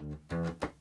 [0.00, 0.71] Hey,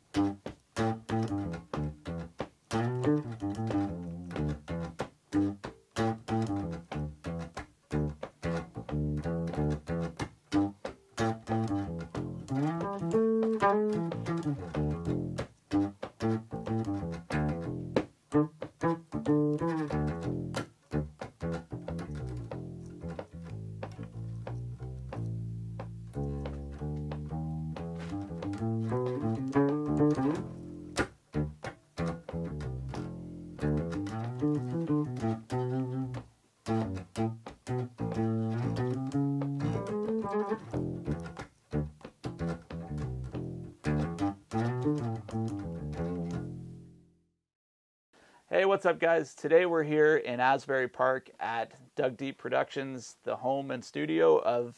[48.82, 49.36] what's up, guys?
[49.36, 54.76] Today we're here in Asbury Park at Dug Deep Productions, the home and studio of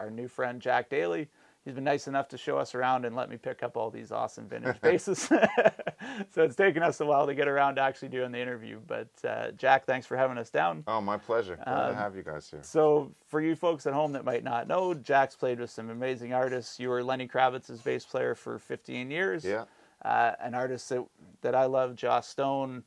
[0.00, 1.28] our new friend Jack Daley.
[1.64, 4.10] He's been nice enough to show us around and let me pick up all these
[4.10, 5.20] awesome vintage basses.
[6.32, 8.80] so it's taken us a while to get around to actually doing the interview.
[8.88, 10.82] But uh, Jack, thanks for having us down.
[10.88, 11.54] Oh, my pleasure.
[11.54, 12.58] Glad Um, to have you guys here.
[12.64, 16.32] So, for you folks at home that might not know, Jack's played with some amazing
[16.32, 16.80] artists.
[16.80, 19.44] You were Lenny Kravitz's bass player for 15 years.
[19.44, 19.66] Yeah.
[20.04, 21.06] Uh, an artist that,
[21.42, 22.82] that I love, Joss Stone.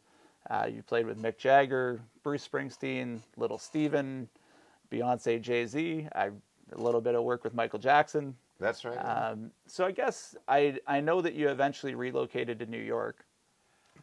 [0.50, 4.30] Uh, you played with Mick Jagger, Bruce Springsteen, Little Steven,
[4.92, 6.08] Beyonce, Jay Z.
[6.16, 6.30] I
[6.74, 8.36] a little bit of work with Michael Jackson.
[8.60, 8.98] That's right.
[8.98, 13.26] Um, so I guess I I know that you eventually relocated to New York,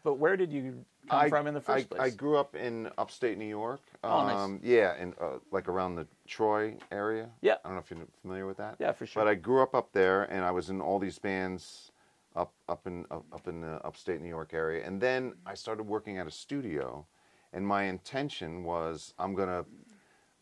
[0.03, 2.13] but where did you come I, from in the first I, place?
[2.13, 3.81] I grew up in upstate New York.
[4.05, 4.37] Oh, nice.
[4.37, 7.29] um, Yeah, in uh, like around the Troy area.
[7.41, 7.55] Yeah.
[7.65, 8.77] I don't know if you're familiar with that.
[8.79, 9.23] Yeah, for sure.
[9.25, 11.91] But I grew up up there, and I was in all these bands
[12.37, 14.87] up up in up, up in the upstate New York area.
[14.87, 17.07] And then I started working at a studio,
[17.53, 19.65] and my intention was I'm gonna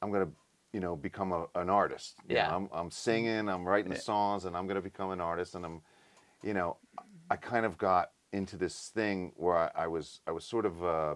[0.00, 0.30] I'm gonna
[0.72, 2.16] you know become a, an artist.
[2.28, 2.48] You Yeah.
[2.48, 5.54] know, I'm I'm singing, I'm writing the songs, and I'm gonna become an artist.
[5.54, 5.82] And I'm,
[6.42, 6.78] you know,
[7.30, 10.84] I kind of got into this thing where I, I was I was sort of
[10.84, 11.14] uh,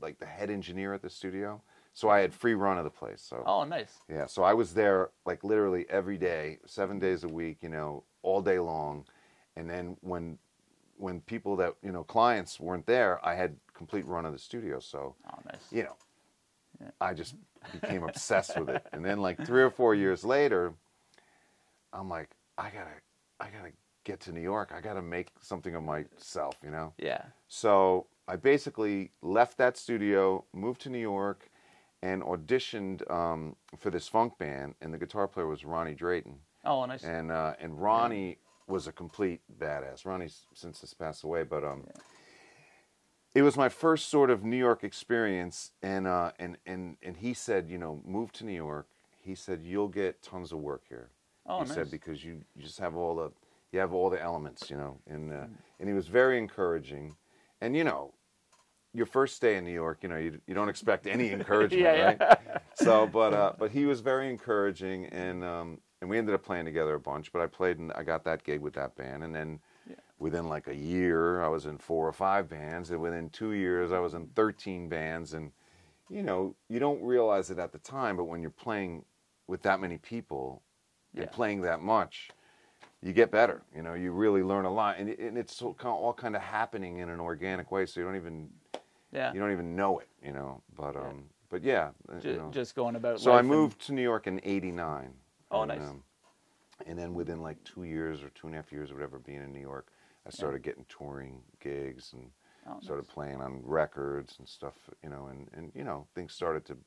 [0.00, 1.60] like the head engineer at the studio,
[1.92, 3.22] so I had free run of the place.
[3.22, 3.98] So oh, nice.
[4.08, 8.04] yeah, so I was there like literally every day, seven days a week, you know,
[8.22, 9.06] all day long.
[9.56, 10.38] And then when
[10.96, 14.78] when people that you know clients weren't there, I had complete run of the studio.
[14.80, 15.64] So Oh, nice.
[15.72, 15.96] you know,
[17.00, 17.34] I just
[17.72, 18.86] became obsessed with it.
[18.92, 20.72] And then like three or four years later,
[21.92, 22.90] I'm like, I gotta,
[23.40, 23.72] I gotta
[24.04, 24.72] get to New York.
[24.76, 26.92] I gotta make something of myself, you know.
[26.98, 27.22] Yeah.
[27.48, 31.48] So I basically left that studio, moved to New York,
[32.02, 34.74] and auditioned um, for this funk band.
[34.80, 37.02] And the guitar player was Ronnie Drayton, Oh, nice.
[37.04, 40.06] and uh, and Ronnie was a complete badass.
[40.06, 41.84] Ronnie's since has passed away, but um,
[43.34, 45.72] it was my first sort of New York experience.
[45.82, 48.88] And uh, and and and he said, you know, move to New York.
[49.22, 51.10] He said you'll get tons of work here.
[51.46, 51.74] Oh, he nice.
[51.74, 53.30] said because you, you just have all the
[53.72, 55.48] you have all the elements, you know, and uh, Mm.
[55.80, 57.16] and he was very encouraging,
[57.60, 58.14] and you know,
[58.94, 62.14] your first day in New York, you know, you, you don't expect any encouragement, Yeah,
[62.18, 62.34] yeah.
[62.38, 62.60] right?
[62.74, 66.66] So, but uh, but he was very encouraging, and um, and we ended up playing
[66.66, 67.32] together a bunch.
[67.32, 69.58] But I played and I got that gig with that band, and then
[70.18, 73.90] within like a year, I was in four or five bands, and within two years,
[73.90, 75.50] I was in thirteen bands, and
[76.10, 79.06] you know, you don't realize it at the time, but when you're playing
[79.46, 80.62] with that many people
[81.14, 81.30] and Yeah.
[81.30, 82.28] playing that much,
[83.00, 83.62] you get better.
[83.74, 86.36] You know, you really learn a lot, and, and it's so, kind of, all kind
[86.36, 88.50] of happening in an organic way, so you don't even
[89.10, 89.32] yeah.
[89.32, 90.08] you don't even know it.
[90.22, 92.50] You know, but um, but yeah, uh, Ju- you know.
[92.50, 93.20] just going about.
[93.20, 95.14] so I life and- moved to New York in '89.
[95.54, 95.88] Oh, and, nice.
[95.88, 96.02] um,
[96.86, 99.42] and then within like two years or two and a half years or whatever, being
[99.42, 99.88] in New York,
[100.26, 102.30] I started getting touring gigs and
[102.66, 103.14] Oh, started nice.
[103.14, 104.72] playing on records and stuff.
[105.02, 106.78] You know, and and you know things started to.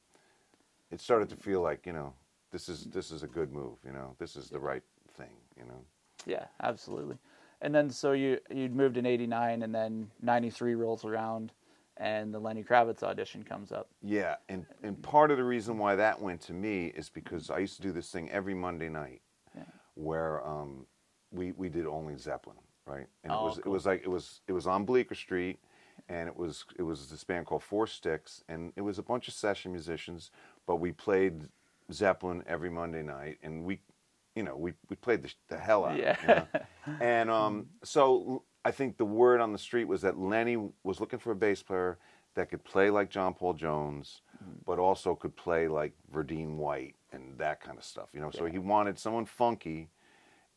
[0.89, 2.13] It started to feel like you know
[2.51, 3.77] this is this is a good move.
[3.85, 4.81] You know, this is the right
[5.15, 5.35] thing.
[5.55, 5.85] You know.
[6.25, 7.17] Yeah, absolutely.
[7.61, 11.51] And then so you you'd moved in '89, and then '93 rolls around,
[11.99, 13.89] and the Lenny Kravitz audition comes up.
[14.01, 17.59] Yeah, and and part of the reason why that went to me is because I
[17.59, 19.21] used to do this thing every Monday night,
[19.95, 20.85] where um,
[21.31, 23.07] we we did only Zeppelin, right?
[23.23, 23.63] And Oh, it was cool.
[23.65, 25.59] it was like it was it was on Bleecker Street,
[26.09, 29.27] and it was it was this band called Four Sticks, and it was a bunch
[29.27, 30.31] of session musicians,
[30.65, 31.49] but we played
[31.91, 33.79] Zeppelin every Monday night, and we,
[34.35, 35.93] you know, we we played the, the hell out.
[35.93, 36.35] of it, you Yeah.
[36.35, 36.47] know?
[37.01, 41.19] And um, so I think the word on the street was that Lenny was looking
[41.19, 41.97] for a bass player
[42.35, 44.23] that could play like John Paul Jones,
[44.65, 48.09] but also could play like Verdine White and that kind of stuff.
[48.13, 49.87] You know, so he wanted someone funky,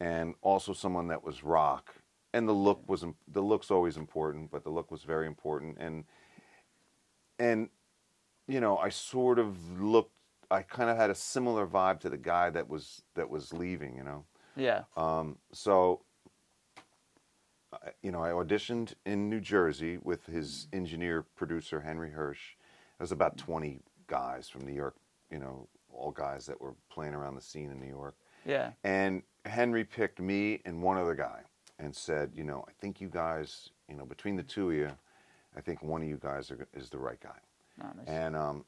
[0.00, 1.94] and also someone that was rock.
[2.34, 5.78] And the look was the look's always important, but the look was very important.
[5.78, 6.02] And
[7.38, 7.68] and
[8.48, 10.16] you know, I sort of looked.
[10.50, 13.96] I kind of had a similar vibe to the guy that was that was leaving.
[13.96, 14.24] You know.
[14.56, 16.00] Yeah, Um, so
[18.02, 22.54] you know, I auditioned in New Jersey with his engineer producer Henry Hirsch.
[22.98, 24.96] There was about 20 guys from New York,
[25.30, 28.14] you know, all guys that were playing around the scene in New York.
[28.44, 28.72] Yeah.
[28.84, 31.40] And Henry picked me and one other guy
[31.78, 34.90] and said, you know, I think you guys, you know, between the two of you,
[35.56, 37.38] I think one of you guys are, is the right guy.
[37.82, 38.06] Oh, nice.
[38.06, 38.64] And um,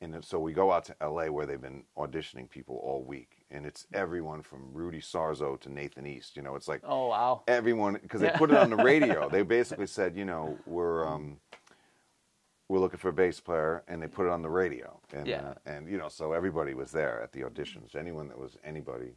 [0.00, 1.30] and so we go out to L.A.
[1.32, 6.06] where they've been auditioning people all week, and it's everyone from Rudy Sarzo to Nathan
[6.06, 6.36] East.
[6.36, 7.42] You know, it's like oh wow.
[7.48, 8.38] everyone because they Yeah.
[8.38, 9.28] put it on the radio.
[9.32, 11.38] they basically said, you know, we're um,
[12.68, 15.00] we're looking for a bass player, and they put it on the radio.
[15.12, 15.42] And Yeah.
[15.50, 17.94] uh, and you know, so everybody was there at the auditions.
[17.94, 19.14] Anyone that was anybody,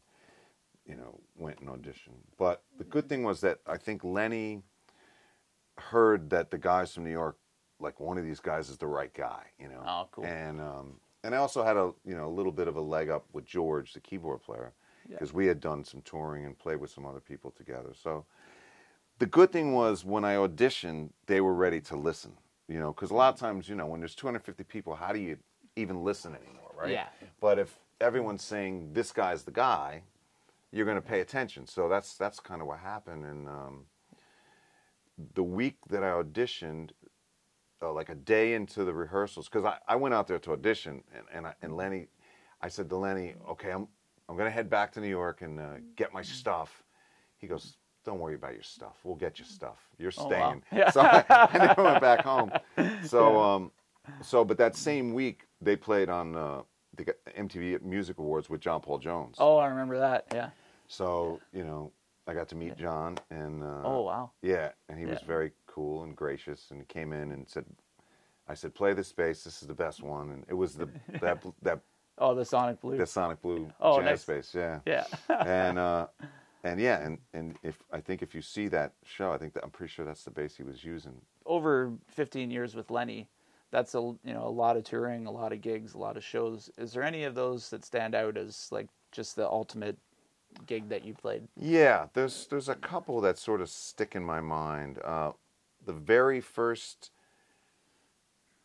[0.86, 2.22] you know, went and auditioned.
[2.38, 4.62] But the good thing was that I think Lenny
[5.78, 7.38] heard that the guys from New York,
[7.80, 9.44] like one of these guys is the right guy.
[9.60, 9.84] You know.
[9.86, 10.26] Oh, cool.
[10.26, 13.10] And um, and I also had a you know a little bit of a leg
[13.10, 14.74] up with George, the keyboard player,
[15.08, 15.16] Yeah.
[15.16, 17.92] because we had done some touring and played with some other people together.
[17.94, 18.26] So
[19.20, 22.38] the good thing was when I auditioned, they were ready to listen.
[22.68, 25.20] You know, because a lot of times, you know, when there's 250 people, how do
[25.20, 25.38] you
[25.76, 26.92] even listen anymore, right?
[26.92, 27.08] Yeah.
[27.42, 30.04] But if everyone's saying this guy's the guy,
[30.72, 31.66] you're going to pay attention.
[31.66, 33.26] So that's that's kind of what happened.
[33.26, 33.86] And um,
[35.34, 36.92] the week that I auditioned,
[37.82, 41.04] uh, like a day into the rehearsals, because I, I went out there to audition,
[41.16, 42.08] and and, I, and Lenny,
[42.62, 43.88] I said to Lenny, okay, I'm
[44.28, 45.66] I'm to head back to New York and uh,
[45.96, 46.84] get my stuff.
[47.38, 48.98] He goes, don't worry about your stuff.
[49.04, 49.88] We'll get your stuff.
[49.98, 50.62] You're Oh, staying.
[50.72, 50.78] wow.
[50.78, 50.92] Yeah.
[50.92, 52.52] So I, I never went back home.
[53.04, 53.72] So um,
[54.22, 56.62] so but that same week they played on uh,
[56.96, 59.36] the MTV Music Awards with John Paul Jones.
[59.40, 60.26] Oh, I remember that.
[60.34, 60.50] Yeah.
[60.88, 61.92] So you know,
[62.28, 64.32] I got to meet John, and uh, Oh wow.
[64.42, 67.66] yeah, and he was very cool and gracious, and he came in and said,
[68.48, 69.44] "I said, play this space.
[69.44, 70.90] This is the best one." And it was the
[71.22, 71.80] that that
[72.18, 72.98] Oh, the Sonic Blue.
[72.98, 74.26] the Sonic Blue Oh, jazz nice.
[74.26, 75.06] bass, yeah, Yeah.
[75.30, 76.08] and uh,
[76.64, 79.64] and yeah, and and if I think if you see that show, I think that
[79.64, 81.22] I'm pretty sure that's the bass he was using.
[81.46, 83.30] Over 15 years with Lenny,
[83.72, 86.24] that's a you know a lot of touring, a lot of gigs, a lot of
[86.24, 86.70] shows.
[86.78, 89.98] Is there any of those that stand out as like just the ultimate
[90.66, 91.48] gig that you played?
[91.56, 95.00] Yeah, there's there's a couple that sort of stick in my mind.
[95.06, 95.32] Uh,
[95.90, 97.10] the very first,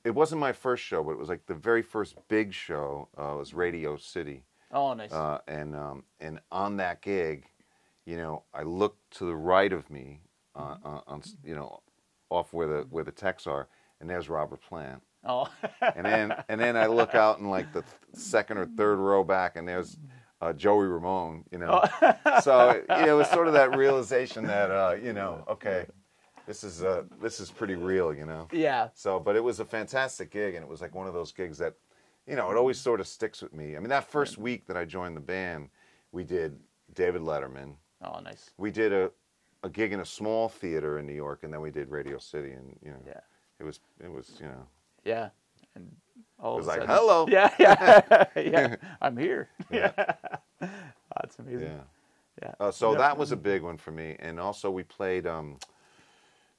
[0.05, 3.35] it wasn't my first show, but it was like the very first big show uh,
[3.39, 5.11] was Radio City, Oh, nice.
[5.11, 7.47] uh, and um, and on that gig,
[8.05, 10.21] you know, I looked to the right of me,
[10.55, 11.81] uh, on, on you know,
[12.29, 13.69] off where the where the techs are,
[14.01, 15.03] and there's Robert Plant.
[15.25, 15.49] oh.
[15.97, 19.25] And then and then I look out in like the th- second or third row
[19.25, 19.97] back, and there's
[20.43, 21.45] uh, Joey Ramone.
[21.51, 21.83] You know,
[22.43, 25.87] so you know, it was sort of that realization that uh, you know, okay,
[26.47, 28.13] this is uh, this is pretty real.
[28.15, 28.49] You know.
[28.53, 28.89] yeah.
[28.95, 31.59] So, but it was a fantastic gig, and it was like one of those gigs
[31.59, 31.75] that,
[32.27, 33.77] you know, it always sort of sticks with me.
[33.77, 35.69] I mean, that first week that I joined the band,
[36.13, 36.59] we did
[36.95, 37.75] David Letterman.
[38.03, 38.51] Oh, nice.
[38.59, 39.11] We did a,
[39.63, 42.53] a gig in a small theater in New York, and then we did Radio City,
[42.53, 43.21] and you know, Yeah.
[43.61, 44.67] it was it was you know.
[45.05, 45.31] Yeah.
[45.75, 45.91] And
[46.39, 48.77] all It of was a like, sudden- "Hello." Yeah, yeah, yeah.
[49.01, 49.49] I'm here.
[49.71, 49.93] Yeah.
[50.61, 51.69] That's amazing.
[51.69, 51.81] Yeah.
[52.43, 52.55] Yeah.
[52.61, 52.99] Uh, so Yeah.
[52.99, 55.27] that was a big one for me, and also we played.
[55.27, 55.59] Um,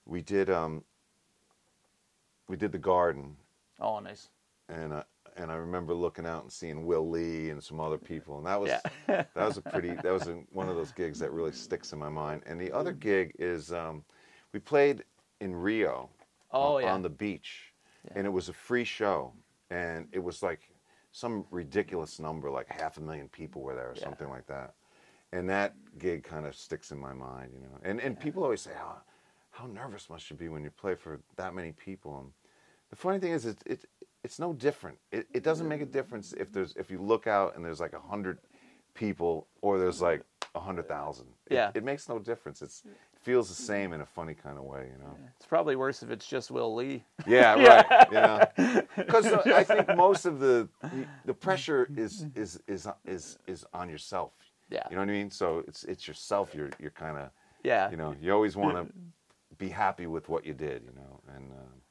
[0.06, 0.50] we did.
[0.50, 0.84] Um,
[2.48, 3.36] we did the Garden,
[3.80, 4.30] Oh, nice.
[4.70, 5.04] and uh,
[5.36, 8.60] and I remember looking out and seeing Will Lee and some other people, and that
[8.60, 9.24] was Yeah.
[9.34, 12.00] that was a pretty that was a, one of those gigs that really sticks in
[12.00, 12.44] my mind.
[12.46, 14.04] And the other gig is um,
[14.54, 15.04] we played
[15.42, 16.10] in Rio
[16.52, 16.94] Oh, on, yeah.
[16.94, 17.74] on the beach,
[18.06, 18.12] Yeah.
[18.18, 19.34] and it was a free show,
[19.72, 20.70] and it was like
[21.12, 24.76] some ridiculous number, like half a million people were there or something like that.
[25.34, 27.80] And that gig kind of sticks in my mind, you know.
[27.84, 28.98] And and people always say, how
[29.56, 32.20] how nervous must you be when you play for that many people?
[32.20, 32.32] And
[32.90, 33.86] the funny thing is, it's it,
[34.24, 34.98] it's no different.
[35.12, 35.94] It, it doesn't make a mm-hmm.
[35.94, 38.40] difference if there's if you look out and there's like a hundred
[38.94, 40.24] people or there's like
[40.56, 41.28] a hundred thousand.
[41.48, 41.72] It, Yeah.
[41.74, 42.62] it makes no difference.
[42.62, 42.92] It's mm.
[42.92, 45.16] it feels the same in a funny kind of way, you know.
[45.38, 47.04] It's probably worse if it's just Will Lee.
[47.26, 48.08] Yeah, right.
[48.12, 50.68] Yeah, because uh, I think most of the
[51.26, 52.42] the pressure is mm-hmm.
[52.42, 54.34] is is is is on yourself.
[54.70, 54.84] Yeah.
[54.90, 55.30] You know what I mean?
[55.30, 56.54] So it's it's yourself.
[56.54, 57.30] You're you're kind of
[57.64, 57.90] Yeah.
[57.92, 58.94] you know you always want to
[59.58, 60.84] be happy with what you did.
[60.84, 61.82] You know, and um,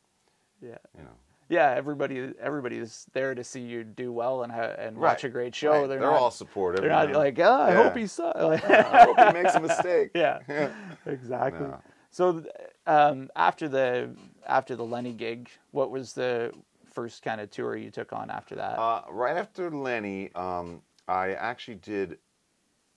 [0.61, 0.78] Yeah.
[0.97, 1.11] you know.
[1.49, 1.71] Yeah.
[1.76, 5.71] Everybody, everybody's there to see you do well and ha- and watch a great show.
[5.73, 5.78] right.
[5.88, 6.80] They're, They're not, all supportive.
[6.80, 7.18] They're not know?
[7.18, 7.83] like, oh, I Yeah.
[7.83, 8.40] hope he sucks.
[8.40, 10.11] Like, I hope he makes a mistake.
[10.14, 10.38] yeah.
[11.06, 11.66] Exactly.
[11.66, 11.80] No.
[12.11, 12.44] So,
[12.87, 14.11] um, after the
[14.47, 16.52] after the Lenny gig, what was the
[16.92, 18.78] first kind of tour you took on after that?
[18.78, 22.18] Uh, right after Lenny, um, I actually did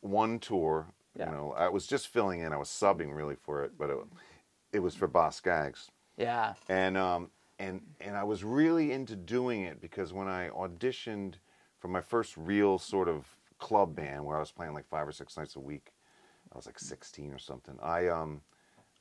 [0.02, 0.86] one tour.
[1.18, 1.26] Yeah.
[1.32, 2.54] You know, I was just filling in.
[2.54, 3.98] I was subbing really for it, but it,
[4.72, 5.90] it was for Boz Skaggs.
[6.18, 6.54] yeah.
[6.70, 11.36] and um, and and I was really into doing it because when I auditioned
[11.80, 13.26] for my first real sort of
[13.60, 15.94] club band where I was playing like five or six nights a week,
[16.54, 17.78] I was like 16 or something.
[17.82, 18.42] I um,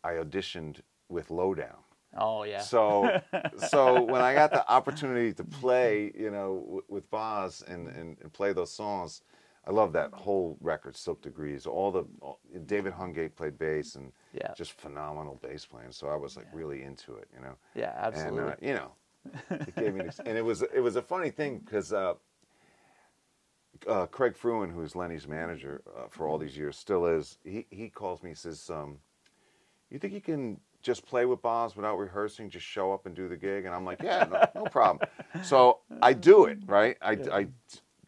[0.04, 1.78] I auditioned with Lowdown.
[2.16, 2.60] Oh yeah.
[2.60, 3.20] So,
[3.68, 8.16] so when I got the opportunity to play, you know, w- with Boz and, and,
[8.22, 9.22] and play those songs,
[9.66, 11.66] I love that whole record, Silk Degrees.
[11.66, 14.54] All the all, David Hungate played bass and Yeah.
[14.56, 15.90] just phenomenal bass playing.
[15.92, 17.56] So I was like really into it, you know.
[17.74, 18.40] yeah, absolutely.
[18.42, 18.92] And uh, you know,
[19.66, 22.14] it gave me, this, and it was it was a funny thing because uh,
[23.88, 27.38] uh, Craig Fruin, who's Lenny's manager uh, for all these years, still is.
[27.44, 28.98] He he calls me, he says, um,
[29.90, 32.48] "You think you can just play with Boz without rehearsing?
[32.50, 35.06] Just show up and do the gig?" And I'm like, "Yeah, no, no problem."
[35.42, 36.96] So I do it, right?
[37.02, 37.48] I, I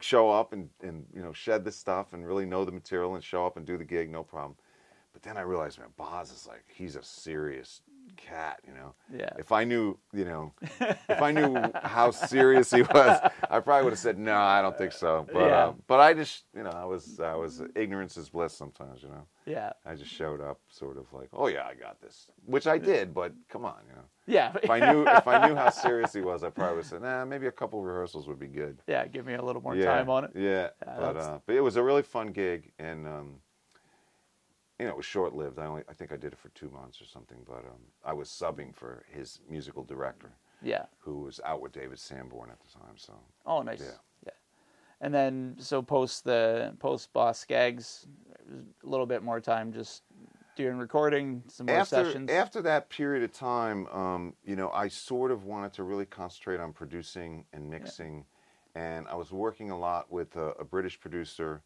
[0.00, 3.25] show up and and you know shed the stuff and really know the material and
[3.25, 4.57] show up and do the gig, no problem.
[5.12, 7.83] But then I realized, man, Boz is like he's a serious
[8.19, 8.95] cat, you know.
[9.17, 9.31] Yeah.
[9.39, 10.53] If I knew, you know,
[11.09, 13.21] if I knew how serious he was,
[13.51, 14.37] I probably would have said no.
[14.37, 15.27] I don't think so.
[15.33, 15.65] But Yeah.
[15.67, 19.09] uh, but I just, you know, I was I was ignorance is bliss sometimes, you
[19.09, 19.27] know.
[19.47, 19.73] yeah.
[19.87, 23.15] I just showed up, sort of like, oh yeah, I got this, which I did.
[23.15, 24.05] But come on, you know.
[24.27, 24.53] Yeah.
[24.63, 27.03] If I knew if I knew how serious he was, I probably would have said,
[27.03, 28.79] nah, maybe a couple rehearsals would be good.
[28.87, 30.31] yeah, give me a little more yeah, time on it.
[30.35, 33.35] Yeah, Yeah, but uh, but it was a really fun gig, and um,
[34.78, 35.58] you know, it was short lived.
[35.58, 38.12] I only I think I did it for two months or something, but um, I
[38.12, 40.30] was subbing for his musical director,
[40.62, 40.87] Yeah.
[40.99, 42.97] who was out with David Sanborn at the time.
[42.97, 43.14] So
[43.47, 43.80] Oh, nice.
[43.80, 43.99] Yeah.
[44.26, 44.32] Yeah.
[45.00, 48.06] And then so post the post Boz Skaggs,
[48.50, 50.02] a little bit more time just
[50.54, 52.30] doing recording, some more after sessions.
[52.30, 56.58] after that period of time, um, you know, I sort of wanted to really concentrate
[56.58, 58.25] on producing and mixing,
[58.75, 61.62] and I was working a lot with a, a British producer,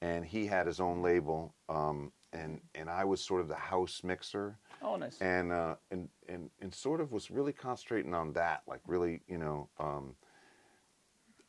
[0.00, 4.02] and he had his own label, um, and and I was sort of the house
[4.04, 4.58] mixer.
[4.82, 5.18] oh, nice.
[5.20, 9.38] and uh, and and and sort of was really concentrating on that, like really, you
[9.38, 10.14] know, um,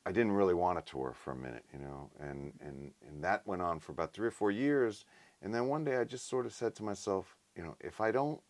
[0.06, 3.46] I didn't really want to tour for a minute, you know, and and and that
[3.46, 5.06] went on for about three or four years,
[5.42, 8.12] and then one day I just sort of said to myself, you know, if I
[8.12, 8.42] don't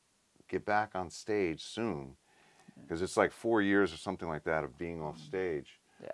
[0.48, 2.16] get back on stage soon,
[2.82, 6.12] because it's like four years or something like that of being off stage, yeah.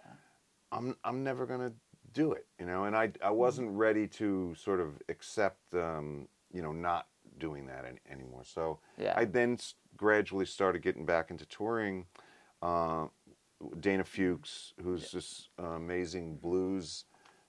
[0.71, 1.73] I'm I'm never gonna
[2.13, 2.85] do it, you know.
[2.85, 7.07] And I I wasn't ready to sort of accept, um, you know, not
[7.39, 8.43] doing that any, anymore.
[8.43, 9.13] So Yeah.
[9.17, 12.05] I then s- gradually started getting back into touring.
[12.61, 13.07] Uh,
[13.79, 17.05] Dana Fuchs, who's this uh, amazing blues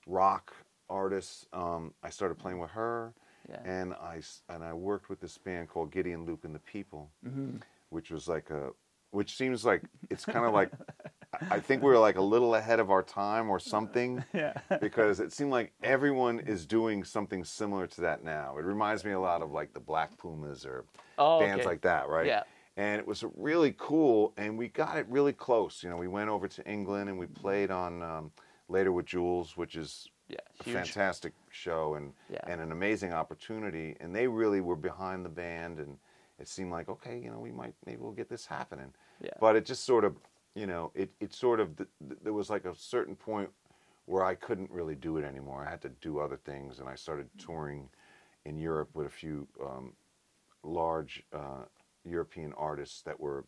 [0.06, 0.54] rock
[0.88, 3.14] artist, um, I started playing with her,
[3.49, 3.61] Yeah.
[3.64, 7.56] and I and I worked with this band called Gideon Luke and the People, Mm-hmm.
[7.90, 8.71] which was like a,
[9.11, 10.71] which seems like it's kind of like,
[11.50, 14.55] I think we were like a little ahead of our time or something Yeah.
[14.81, 18.57] because it seemed like everyone is doing something similar to that now.
[18.59, 20.85] It reminds me a lot of like the Black Pumas or
[21.19, 21.69] Oh, bands okay.
[21.69, 22.26] like that, right?
[22.26, 22.43] Yeah.
[22.76, 25.83] And it was really cool, and we got it really close.
[25.85, 28.33] You know, we went over to England and we played on um,
[28.69, 30.38] later with Jools, which is Yeah.
[30.61, 32.41] a fantastic show and Yeah.
[32.49, 33.97] and an amazing opportunity.
[34.00, 35.97] And they really were behind the band, and
[36.41, 38.93] it seemed like okay, you know, we might maybe we'll get this happening.
[39.21, 39.31] Yeah.
[39.38, 40.17] But it just sort of,
[40.54, 43.50] you know, it it sort of th- th- there was like a certain point
[44.06, 45.64] where I couldn't really do it anymore.
[45.66, 47.88] I had to do other things, and I started touring
[48.44, 49.92] in Europe with a few um,
[50.62, 51.64] large uh,
[52.04, 53.46] European artists that were,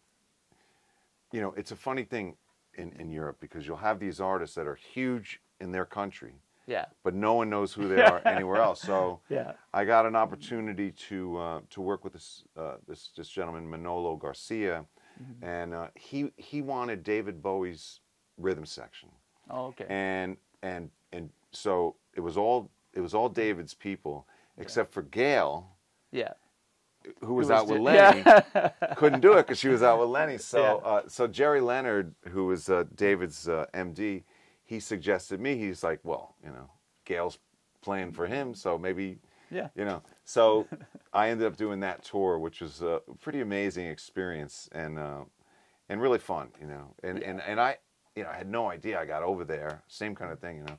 [1.32, 2.36] you know, it's a funny thing
[2.75, 6.34] in, in Europe because you'll have these artists that are huge in their country,
[6.66, 6.86] Yeah.
[7.04, 8.80] but no one knows who they are anywhere else.
[8.80, 9.52] So Yeah.
[9.75, 14.16] I got an opportunity to uh, to work with this uh, this this gentleman Manolo
[14.16, 14.86] Garcia,
[15.42, 18.00] and uh, he he wanted David Bowie's
[18.38, 19.08] rhythm section
[19.50, 19.87] Oh, okay.
[19.88, 24.26] and and and so it was all it was all David's people
[24.58, 25.68] except for Gail,
[26.12, 26.32] yeah.
[27.23, 28.68] who was, Who out with Lenny, Yeah.
[28.96, 30.38] couldn't do it because she was out with Lenny.
[30.38, 30.90] So Yeah.
[30.90, 34.23] uh, so Gerry Leonard, who was uh, David's uh, MD,
[34.64, 35.56] he suggested me.
[35.58, 36.70] He's like, well, you know,
[37.04, 37.38] Gail's
[37.82, 39.18] playing for him, so maybe
[39.50, 39.69] Yeah.
[39.75, 40.03] you know.
[40.25, 40.67] So
[41.12, 45.25] I ended up doing that tour, which was a pretty amazing experience and uh,
[45.88, 46.95] and really fun, you know.
[47.03, 47.76] And and and I,
[48.15, 49.00] you know, I had no idea.
[49.00, 50.79] I got over there, same kind of thing, you know.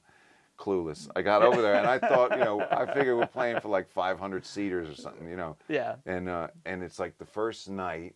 [0.58, 1.08] Clueless.
[1.16, 3.88] I got over there, and I thought, you know, I figured we're playing for like
[3.92, 5.56] 500 seaters or something, you know.
[5.68, 5.98] Yeah.
[6.08, 8.16] And uh, and it's like the first night,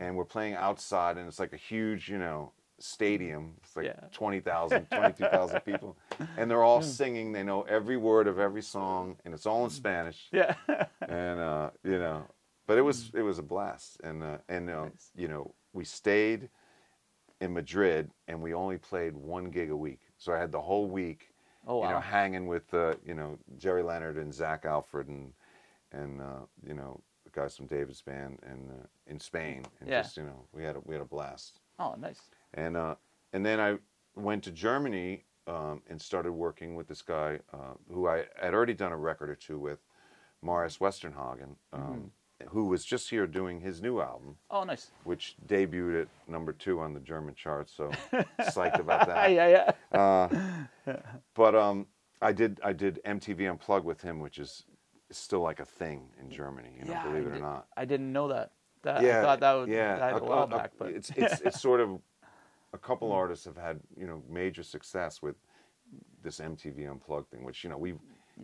[0.00, 3.54] and we're playing outside, and it's like a huge, you know, stadium.
[3.62, 4.08] It's like Yeah.
[4.12, 5.96] 20,000, 22,000 people,
[6.36, 7.32] and they're all singing.
[7.32, 10.28] They know every word of every song, and it's all in Spanish.
[10.32, 10.54] Yeah.
[11.08, 12.26] And uh, you know,
[12.66, 15.10] but it was it was a blast, and uh, and uh, Nice.
[15.16, 16.50] you know, we stayed
[17.40, 20.00] in Madrid, and we only played one gig a week.
[20.18, 21.32] So I had the whole week
[21.66, 25.32] oh you know, hanging with uh, you know Gerry Leonard and Zack Alford and
[25.92, 30.02] and uh, you know the guys from David's band and uh, in Spain and Yeah.
[30.02, 32.20] just you know we had a, we had a blast Oh nice.
[32.54, 32.94] And uh,
[33.32, 33.76] and then I
[34.16, 38.74] went to Germany um, and started working with this guy uh, who I had already
[38.74, 39.78] done a record or two with
[40.42, 42.10] Marius Westernhagen um,
[42.48, 44.90] who was just here doing his new album, Oh, nice.
[45.04, 47.72] which debuted at number two on the German charts.
[47.76, 47.90] So
[48.40, 49.32] psyched about that.
[49.32, 50.66] yeah, yeah.
[51.34, 51.86] But um,
[52.22, 54.64] I did I did MTV Unplugged with him, which is
[55.10, 56.70] still like a thing in Germany.
[56.78, 57.66] You know, yeah, believe it or not.
[57.76, 58.52] I didn't know that.
[58.82, 60.10] That yeah, I thought that would yeah.
[60.10, 62.00] a, a- while a- back, but it's it's it's sort of
[62.72, 65.36] a couple artists have had you know major success with
[66.22, 67.94] this MTV Unplugged thing, which you know we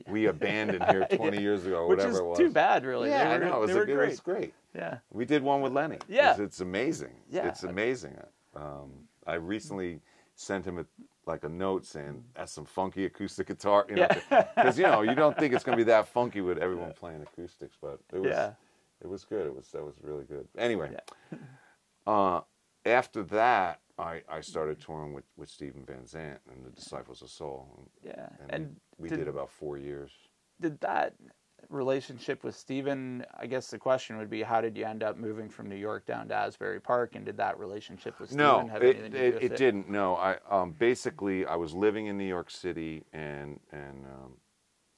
[0.08, 2.38] we abandoned here 20 years ago, or which whatever it was.
[2.38, 3.10] too bad, really.
[3.10, 3.56] Yeah, they I know.
[3.58, 4.08] It was, a- were it great.
[4.10, 4.54] was great.
[4.74, 5.98] Yeah, We did one with Lenny.
[6.08, 6.32] Yeah.
[6.32, 7.12] it's, it's amazing.
[7.30, 7.46] Yeah.
[7.46, 8.18] it's amazing.
[8.56, 8.90] Um,
[9.24, 10.00] I recently
[10.34, 10.86] sent him a,
[11.26, 13.86] like a note saying that's some funky acoustic guitar.
[13.88, 14.08] You know,
[14.56, 17.76] because you know you don't think it's gonna be that funky with everyone playing acoustics,
[17.80, 18.52] but it was Yeah.
[19.00, 19.46] it was good.
[19.46, 20.48] It was that was really good.
[20.58, 21.38] Anyway, Yeah.
[22.06, 22.40] uh,
[22.84, 27.30] after that, I, I started touring with, with Steven Van Zandt and the Disciples of
[27.30, 28.28] Soul, yeah.
[28.40, 30.10] and, And, we did, did about four years.
[30.60, 31.14] did that
[31.70, 35.48] relationship with Steven, I guess the question would be, how did you end up moving
[35.48, 38.82] from New York down to Asbury Park, and did that relationship with Steven No, have
[38.82, 39.88] it, anything to do with it, it didn't.
[39.88, 44.32] No, I um, basically I was living in New York City, and and um,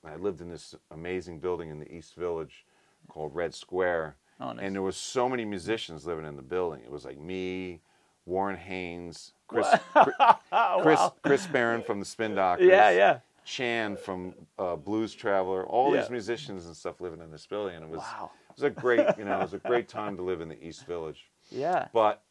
[0.05, 2.65] I lived in this amazing building in the East Village
[3.09, 4.65] called Red Square, Oh, nice.
[4.65, 6.81] and there was so many musicians living in the building.
[6.83, 7.81] It was like me,
[8.26, 10.14] Warren Haynes, Chris Chris
[10.52, 11.14] wow.
[11.23, 13.18] Chris Barron from the Spin Doctors, Yeah, yeah.
[13.45, 16.02] Chan from uh, Blues Traveler, all Yeah.
[16.02, 18.30] these musicians and stuff living in this building, and it was Wow.
[18.50, 20.62] it was a great you know it was a great time to live in the
[20.62, 21.30] East Village.
[21.50, 21.87] Yeah.
[21.92, 22.23] But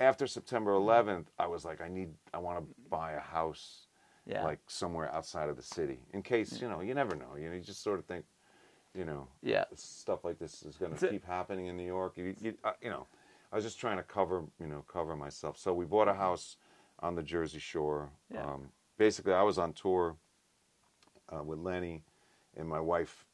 [0.00, 3.86] after September 11th, I was like, I need, I want to buy a house,
[4.26, 4.44] Yeah.
[4.44, 7.34] like somewhere outside of the city, in case you know, you never know.
[7.36, 8.24] You know, you just sort of think,
[8.94, 9.64] you know, Yeah.
[9.74, 12.16] stuff like this is going to keep happening in New York.
[12.16, 13.06] You, you, uh, you know,
[13.52, 15.58] I was just trying to cover, you know, cover myself.
[15.58, 16.56] So we bought a house
[17.00, 18.10] on the Jersey Shore.
[18.32, 18.44] Yeah.
[18.44, 20.16] Um, basically, I was on tour
[21.34, 22.02] uh, with Lenny,
[22.56, 23.24] and my wife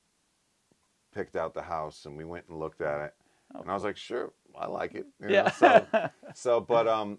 [1.12, 3.14] picked out the house, and we went and looked at it.
[3.54, 5.06] Oh, and I was like, sure, I like it.
[5.20, 5.50] you know, Yeah.
[5.50, 5.86] So,
[6.34, 7.18] so, but um,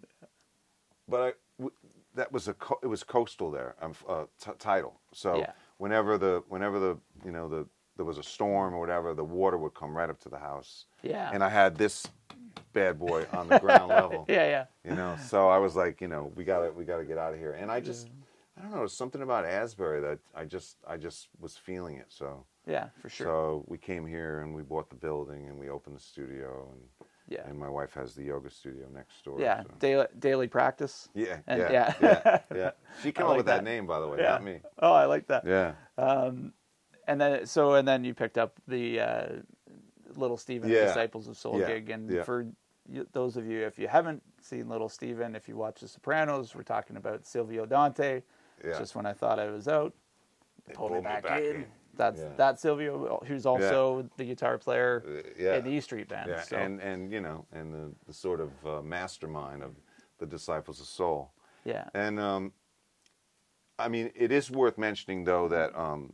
[1.07, 1.75] but I, w-
[2.15, 3.75] that was a co- it was coastal there.
[3.81, 4.99] Um, uh, t- title.
[5.13, 5.51] So Yeah.
[5.77, 9.57] whenever the whenever the you know the there was a storm or whatever, the water
[9.57, 10.85] would come right up to the house.
[11.03, 11.29] Yeah.
[11.33, 12.05] And I had this
[12.75, 14.25] bad boy on the ground level.
[14.29, 14.65] yeah, yeah.
[14.87, 17.39] You know, so I was like, you know, we gotta we gotta get out of
[17.39, 17.53] here.
[17.53, 18.07] And I just
[18.57, 22.05] I don't know, something about Asbury that I just I just was feeling it.
[22.09, 23.25] So Yeah, for sure.
[23.27, 26.81] so we came here and we bought the building and we opened the studio and
[27.27, 27.47] yeah.
[27.49, 29.41] and my wife has the yoga studio next door.
[29.41, 29.63] Yeah.
[29.63, 31.09] so- Daily, daily practice.
[31.15, 31.93] Yeah, And- yeah, yeah.
[32.23, 33.57] yeah, yeah, She came I up with that.
[33.57, 33.63] that.
[33.63, 34.29] name, by the way, Yeah.
[34.33, 34.59] not me.
[34.79, 35.43] Oh, I like that.
[35.47, 39.27] Yeah, And then so and then you picked up the uh,
[40.15, 40.85] Little Steven Yeah.
[40.85, 42.45] Disciples of Soul gig, and for
[42.87, 46.55] you, those of you if you haven't seen Little Steven, if you watch The Sopranos,
[46.55, 48.21] we're talking about Silvio Dante.
[48.63, 48.77] Yeah.
[48.77, 49.93] Just when I thought I was out,
[50.67, 51.55] They pulled me back, back in.
[51.55, 51.65] in.
[51.97, 52.33] That's Yeah.
[52.35, 55.55] that's Silvio, who's also the guitar player Uh, yeah.
[55.57, 56.29] in the E Street Band.
[56.29, 59.75] yeah, so, and and you know, and the, the sort of uh, mastermind of
[60.17, 61.31] the Disciples of Soul.
[61.63, 62.53] yeah, And um,
[63.77, 66.13] I mean, it is worth mentioning though that um,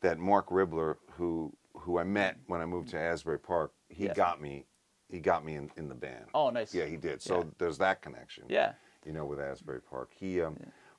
[0.00, 4.14] that Marc Ribler, who who I met when I moved to Asbury Park, he Yeah.
[4.14, 4.66] got me
[5.10, 6.26] he got me in, in the band.
[6.34, 6.74] Oh, nice.
[6.74, 7.20] Yeah, he did.
[7.20, 7.44] So Yeah.
[7.58, 8.44] there's that connection.
[8.48, 10.10] yeah, you know, with Asbury Park.
[10.14, 10.56] He, um,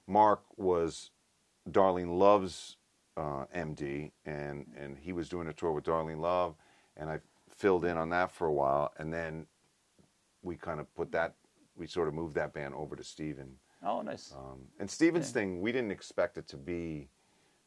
[0.07, 1.11] Marc was
[1.69, 2.77] Darlene Love's
[3.17, 6.55] uh, MD, and and he was doing a tour with Darlene Love,
[6.97, 7.19] and I
[7.49, 9.45] filled in on that for a while, and then
[10.41, 11.35] we kind of put that,
[11.75, 13.57] we sort of moved that band over to Steven.
[13.85, 14.33] Oh, nice.
[14.35, 15.33] Um, and Steven's Yeah.
[15.33, 17.09] thing, we didn't expect it to be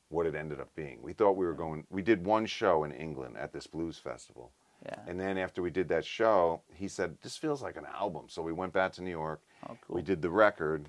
[0.09, 1.01] what it ended up being.
[1.03, 1.87] We thought we were going.
[1.91, 4.53] We did one show in England at this blues festival.
[4.85, 4.97] Yeah.
[5.07, 8.43] And then after we did that show, he said, "This feels like an album." So
[8.43, 9.41] we went back to New York.
[9.69, 9.97] Oh, cool.
[9.97, 10.89] We did the record,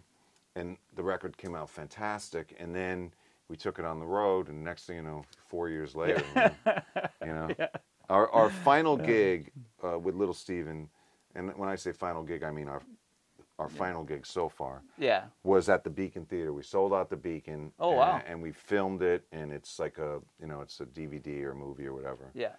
[0.56, 2.56] and the record came out fantastic.
[2.60, 3.12] And then
[3.48, 6.24] we took it on the road, and next thing you know, four years later,
[7.22, 7.50] you know,
[8.10, 9.52] our our final gig
[9.84, 10.90] uh, with Little Steven,
[11.36, 12.82] and when I say final gig, I mean our
[13.58, 15.24] our final gig so far yeah.
[15.44, 16.52] was at the Beacon Theater.
[16.52, 17.72] We sold out the Beacon.
[17.80, 18.22] Oh, and, wow.
[18.28, 21.86] And we filmed it, and it's like a you know it's a DVD or movie
[21.86, 22.54] or whatever Yeah.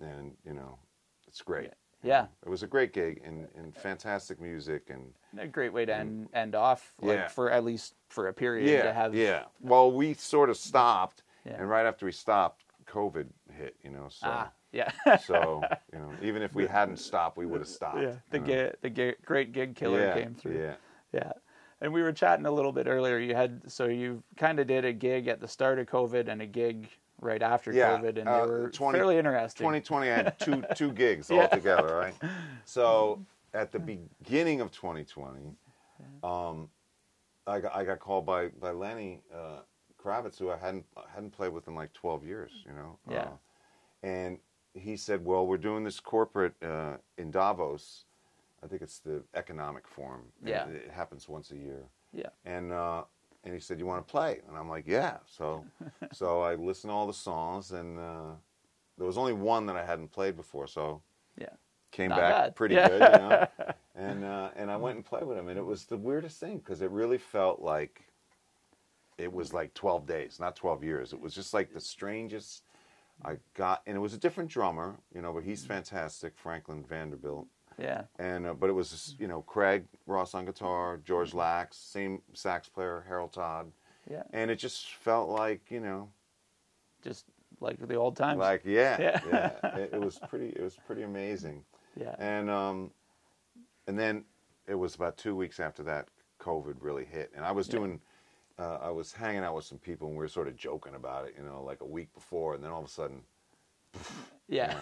[0.00, 0.78] And you know,
[1.26, 1.70] it's great.
[2.02, 2.26] Yeah.
[2.44, 6.28] It was a great gig and, and fantastic music and A great way to end
[6.32, 7.28] end off, like Yeah.
[7.28, 9.14] for at least for a period yeah, to have.
[9.14, 9.44] yeah.
[9.60, 11.56] Well, we sort of stopped, Yeah.
[11.58, 13.76] and right after we stopped, COVID hit.
[13.84, 14.90] You know, so Ah, yeah.
[15.18, 18.00] so you know, even if we hadn't stopped, we would have stopped.
[18.00, 18.14] yeah.
[18.30, 20.58] The gig, the gig, great gig killer came through.
[20.58, 20.74] Yeah,
[21.12, 21.32] Yeah.
[21.82, 23.18] And we were chatting a little bit earlier.
[23.18, 26.40] You had so you kind of did a gig at the start of COVID and
[26.42, 26.88] a gig
[27.20, 29.64] right after Yeah, COVID, and uh, they were 20 fairly interesting.
[29.64, 31.42] 2020, I had two two gigs Yeah.
[31.42, 32.14] altogether, right?
[32.64, 35.56] So at the beginning of 2020,
[36.22, 36.68] um,
[37.46, 39.60] I got I got called by by Lenny uh,
[40.02, 42.98] Kravitz, who I hadn't I hadn't played with in like 12 years, you know.
[43.10, 43.22] Yeah.
[43.22, 43.28] Uh,
[44.02, 44.38] and
[44.74, 48.04] he said, "Well, we're doing this corporate uh, in Davos.
[48.62, 50.22] I think it's the Economic Forum.
[50.44, 50.68] Yeah.
[50.68, 51.82] it, it happens once a year.
[52.12, 52.28] Yeah.
[52.44, 53.04] And uh,
[53.44, 55.64] and he said, "You want to play?" And I'm like, "Yeah." So
[56.12, 58.32] so I listened to all the songs, and uh,
[58.98, 61.02] there was only one that I hadn't played before, so
[61.36, 61.54] Yeah.
[61.90, 62.56] came Not back bad.
[62.56, 62.88] pretty Yeah.
[62.88, 63.48] good, you know.
[63.94, 66.58] and uh, and I went and played with him, and it was the weirdest thing
[66.58, 68.06] because it really felt like
[69.18, 71.12] it was like 12 days, not 12 years.
[71.12, 72.64] It was just like the strangest.
[73.22, 77.46] I got, and it was a different drummer, you know, but he's fantastic, Franklin Vanderbilt.
[77.78, 78.02] Yeah.
[78.18, 82.68] And uh, but it was you know Craig Ross on guitar, George Laks, same sax
[82.68, 83.70] player, Harold Todd,
[84.10, 84.22] Yeah.
[84.32, 86.08] and it just felt like you know
[87.02, 87.24] Just
[87.60, 88.38] like the old times.
[88.38, 89.20] like yeah Yeah.
[89.62, 91.64] yeah, It, it was pretty it was pretty amazing.
[91.96, 92.14] yeah.
[92.18, 92.90] And um,
[93.86, 94.24] and then
[94.66, 96.08] it was about two weeks after that
[96.40, 97.72] COVID really hit, and I was Yeah.
[97.76, 98.00] doing.
[98.58, 101.26] Uh, I was hanging out with some people, and we were sort of joking about
[101.26, 103.22] it, you know, like a week before, and then all of a sudden,
[104.48, 104.74] yeah.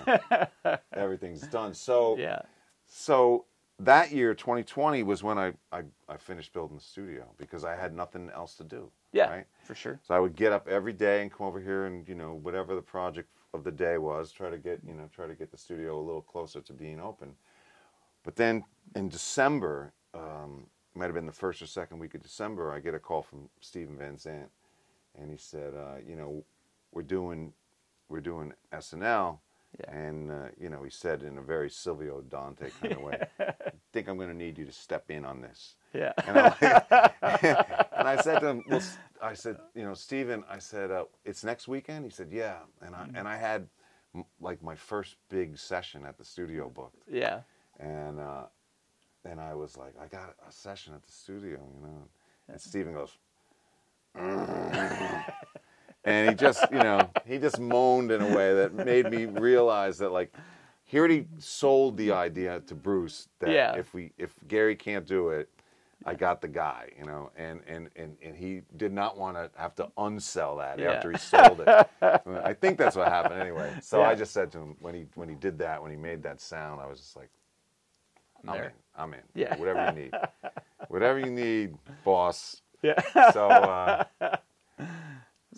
[0.92, 1.74] everything's done.
[1.74, 2.40] So, yeah.
[2.88, 3.44] So
[3.79, 7.94] that year, 2020, was when I, I, I finished building the studio because I had
[7.94, 8.90] nothing else to do.
[9.12, 9.31] Yeah.
[9.31, 9.46] Right?
[9.62, 10.01] For sure.
[10.03, 12.74] So I would get up every day and come over here and you know whatever
[12.74, 15.57] the project of the day was, try to get you know try to get the
[15.57, 17.35] studio a little closer to being open.
[18.24, 22.72] But then in December, um, might have been the first or second week of December,
[22.72, 24.51] I get a call from Steven Van Zandt,
[25.18, 26.44] and he said, uh, you know,
[26.92, 27.53] we're doing
[28.09, 29.38] we're doing SNL.
[29.81, 29.94] Yeah.
[29.96, 33.52] And uh, you know, he said in a very Silvio Dante kind of way, "I
[33.92, 36.12] think I'm going to need you to step in on this." Yeah.
[36.26, 36.62] And, like-
[37.98, 38.83] and I said to him, well,
[39.22, 42.04] I said, you know, Steven, I said, uh, it's next weekend?
[42.04, 42.59] He said, yeah.
[42.83, 43.68] And I, and I had
[44.14, 47.02] m- like my first big session at the studio booked.
[47.11, 47.40] yeah.
[47.81, 48.44] And, uh,
[49.24, 52.09] and I was like, I got a session at the studio, you know.
[52.48, 53.16] And Steven goes.
[56.04, 59.98] And he just, you know, he just moaned in a way that made me realize
[59.98, 60.32] that like,
[60.84, 63.74] he already sold the idea to Bruce that Yeah.
[63.76, 65.48] if we, if Gary can't do it,
[66.06, 69.50] I got the guy, you know, and and and, and he did not want to
[69.61, 70.92] have to unsell that Yeah.
[70.92, 71.88] after he sold it.
[72.00, 73.70] I think that's what happened anyway.
[73.82, 76.22] So I just said to him when he when he did that, when he made
[76.22, 77.28] that sound, I was just like,
[78.46, 78.64] I'm There.
[78.66, 79.20] in, I'm in.
[79.34, 79.56] Yeah.
[79.56, 80.12] whatever you need,
[80.88, 82.62] whatever you need, boss.
[82.80, 82.94] Yeah.
[83.32, 84.04] So uh,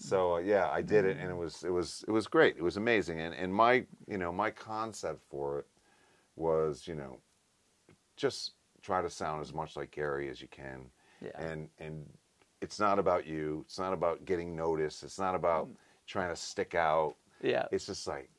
[0.01, 2.57] so uh, yeah, I did it, and it was it was it was great.
[2.57, 5.67] It was amazing, and and my you know my concept for it
[6.37, 7.19] was you know
[8.17, 10.87] just try to sound as much like Gary as you can,
[11.21, 11.39] Yeah.
[11.39, 12.07] and and
[12.63, 13.63] it's not about you.
[13.67, 15.03] It's not about getting noticed.
[15.03, 15.69] It's not about
[16.07, 17.17] trying to stick out.
[17.43, 17.67] Yeah.
[17.71, 18.31] It's just like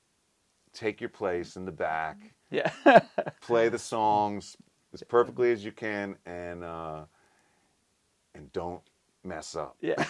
[0.74, 2.18] take your place in the back,
[2.50, 2.72] Yeah.
[3.42, 4.58] play the songs
[4.94, 7.04] as perfectly as you can, and uh,
[8.34, 8.82] and don't
[9.24, 9.76] mess up.
[9.82, 10.04] yeah.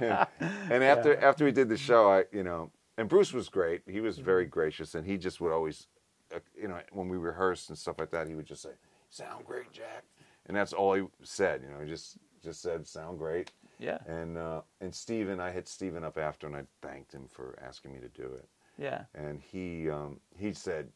[0.00, 0.26] yeah.
[0.70, 3.82] and after after we did the show, I you know, and Bruce was great.
[3.86, 5.86] He was very gracious, and he just would always,
[6.34, 8.70] uh, you know, when we rehearsed and stuff like that, he would just say,
[9.10, 10.04] "Sound great, Jack,"
[10.46, 11.62] and that's all he said.
[11.62, 13.98] You know, he just just said, "Sound great." Yeah.
[14.06, 17.92] And uh, and Steven, I hit Steven up after, and I thanked him for asking
[17.92, 19.02] me to do it, Yeah.
[19.14, 20.88] and he um, he said,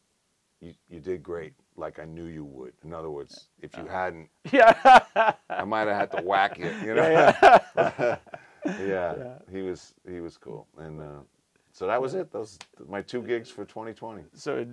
[0.61, 2.73] "You you did great." Like I knew you would.
[2.83, 5.03] In other words, if you hadn't, Yeah.
[5.49, 6.69] I might have had to whack you.
[6.83, 7.09] You know.
[7.75, 8.17] yeah.
[8.65, 11.05] yeah, he was he was cool, and uh,
[11.71, 12.31] so that was it.
[12.31, 14.23] Those my two gigs for 2020.
[14.35, 14.65] So,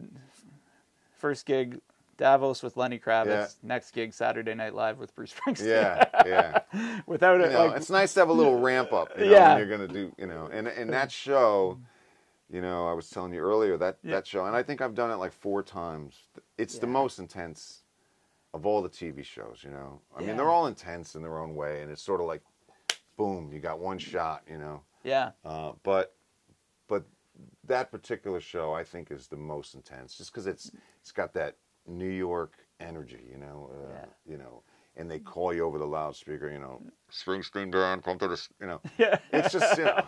[1.16, 1.80] first gig,
[2.16, 3.26] Davos with Lenny Kravitz.
[3.26, 3.46] Yeah.
[3.62, 5.66] Next gig, Saturday Night Live with Bruce Springsteen.
[5.68, 7.00] Yeah, yeah.
[7.06, 9.10] Without You it, know, like, it's nice to have a little ramp up.
[9.18, 9.48] You know, Yeah.
[9.54, 11.78] when you're gonna do, you know, and and that show,
[12.50, 14.12] you know, I was telling you earlier that Yeah.
[14.12, 16.28] that show, and I think I've done it like four times.
[16.56, 17.84] It's the most intense
[18.54, 19.62] of all the TV shows.
[19.64, 20.28] You know, I Yeah.
[20.28, 22.42] mean, they're all intense in their own way, and it's sort of like,
[23.16, 24.42] boom, you got one shot.
[24.50, 24.82] You know.
[25.04, 26.16] yeah, Uh, but
[26.86, 27.04] but
[27.64, 31.56] that particular show I think is the most intense, just because it's it's got that
[31.86, 34.04] New York energy, you know, uh, Yeah.
[34.26, 34.62] you know,
[34.98, 38.66] and they call you over the loudspeaker, you know, Springsteen down, come to the, you
[38.66, 39.18] know, yeah.
[39.32, 40.04] it's just you know,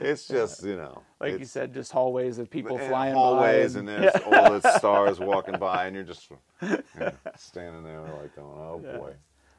[0.00, 3.78] it's just you know, like you said, just hallways of people and flying hallways, by.
[3.80, 6.36] and there's all the stars walking by, and you're just you
[6.98, 8.98] know, standing there like going, oh Yeah.
[8.98, 9.12] boy,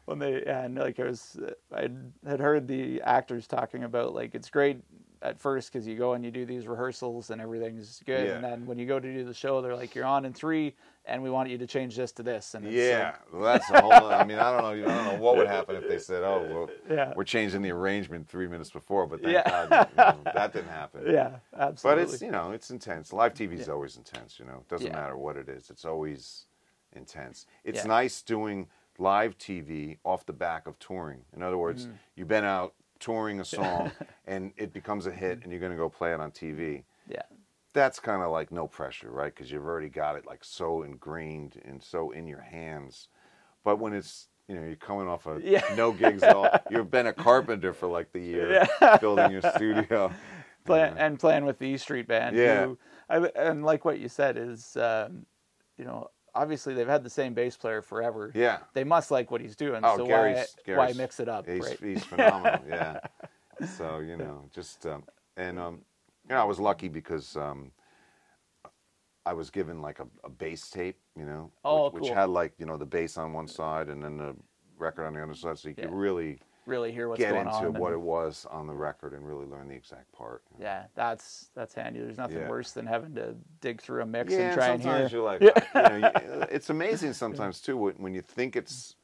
[0.06, 1.40] when they yeah, and like I was
[1.74, 1.88] I
[2.28, 4.82] had heard the actors talking about like it's great
[5.22, 8.66] at first because you go and you do these rehearsals and everything's good and then
[8.66, 10.74] when you go to do the show they're like you're on in three
[11.06, 13.82] and we want you to change this to this and it's yeah, well, that's a
[13.82, 13.92] whole.
[13.94, 16.46] I mean, I don't know, I don't know what would happen if they said, oh,
[16.50, 17.14] well, Yeah.
[17.16, 19.68] we're changing the arrangement three minutes before, but thank Yeah.
[19.68, 21.04] God you know, that didn't happen.
[21.06, 21.14] like,
[21.54, 23.12] yeah But it's you know it's intense.
[23.12, 23.74] Live TV is Yeah.
[23.74, 24.40] always intense.
[24.40, 24.94] You know, it doesn't Yeah.
[24.94, 25.70] matter what it is.
[25.70, 26.46] It's always
[26.94, 27.46] intense.
[27.64, 27.88] It's Yeah.
[27.88, 31.26] nice doing live TV off the back of touring.
[31.36, 31.96] In other words, Mm-hmm.
[32.16, 33.92] you've been out touring a song
[34.28, 36.84] and it becomes a hit, and you're going to go play it on TV.
[37.08, 37.22] yeah
[37.72, 39.34] that's kind of like no pressure, right?
[39.34, 43.10] Because you've already got it like so ingrained and so in your hands.
[43.64, 45.62] But when it's you know you're coming off of Yeah.
[45.78, 48.68] no gigs at all, you've been a carpenter for like the year,
[49.00, 50.12] building your studio.
[50.66, 50.96] Play, Yeah.
[50.98, 52.36] and playing with the E Street Band.
[52.36, 52.66] Yeah.
[52.66, 55.26] who- I, and like what you said is, um,
[55.78, 58.32] you know, obviously they've had the same bass player forever.
[58.34, 58.60] Yeah.
[58.74, 59.82] They must like what he's doing.
[59.84, 61.48] Oh, so Gary's, why, why Gary's- mix it up?
[61.48, 61.80] He's, right?
[61.82, 62.62] he's phenomenal.
[62.68, 63.00] yeah.
[63.78, 65.04] So you know, just um,
[65.38, 65.82] and um,
[66.28, 67.72] you know, I was lucky because um,
[69.26, 72.54] I was given like a, a bass tape, you know, Oh, which, which had like
[72.58, 74.36] you know the bass on one side and then the
[74.78, 76.40] record on the other side, so you could really
[76.70, 77.74] really hear what's get going into on.
[77.74, 80.44] what and- it was on the record and really learn the exact part.
[80.52, 80.70] you know.
[80.70, 82.00] yeah, that's that's handy.
[82.00, 82.50] There's nothing Yeah.
[82.50, 85.20] worse than having to dig through a mix Yeah, and try and sometimes hear.
[85.20, 88.96] you're like, you know, it's amazing sometimes too when, when you think it's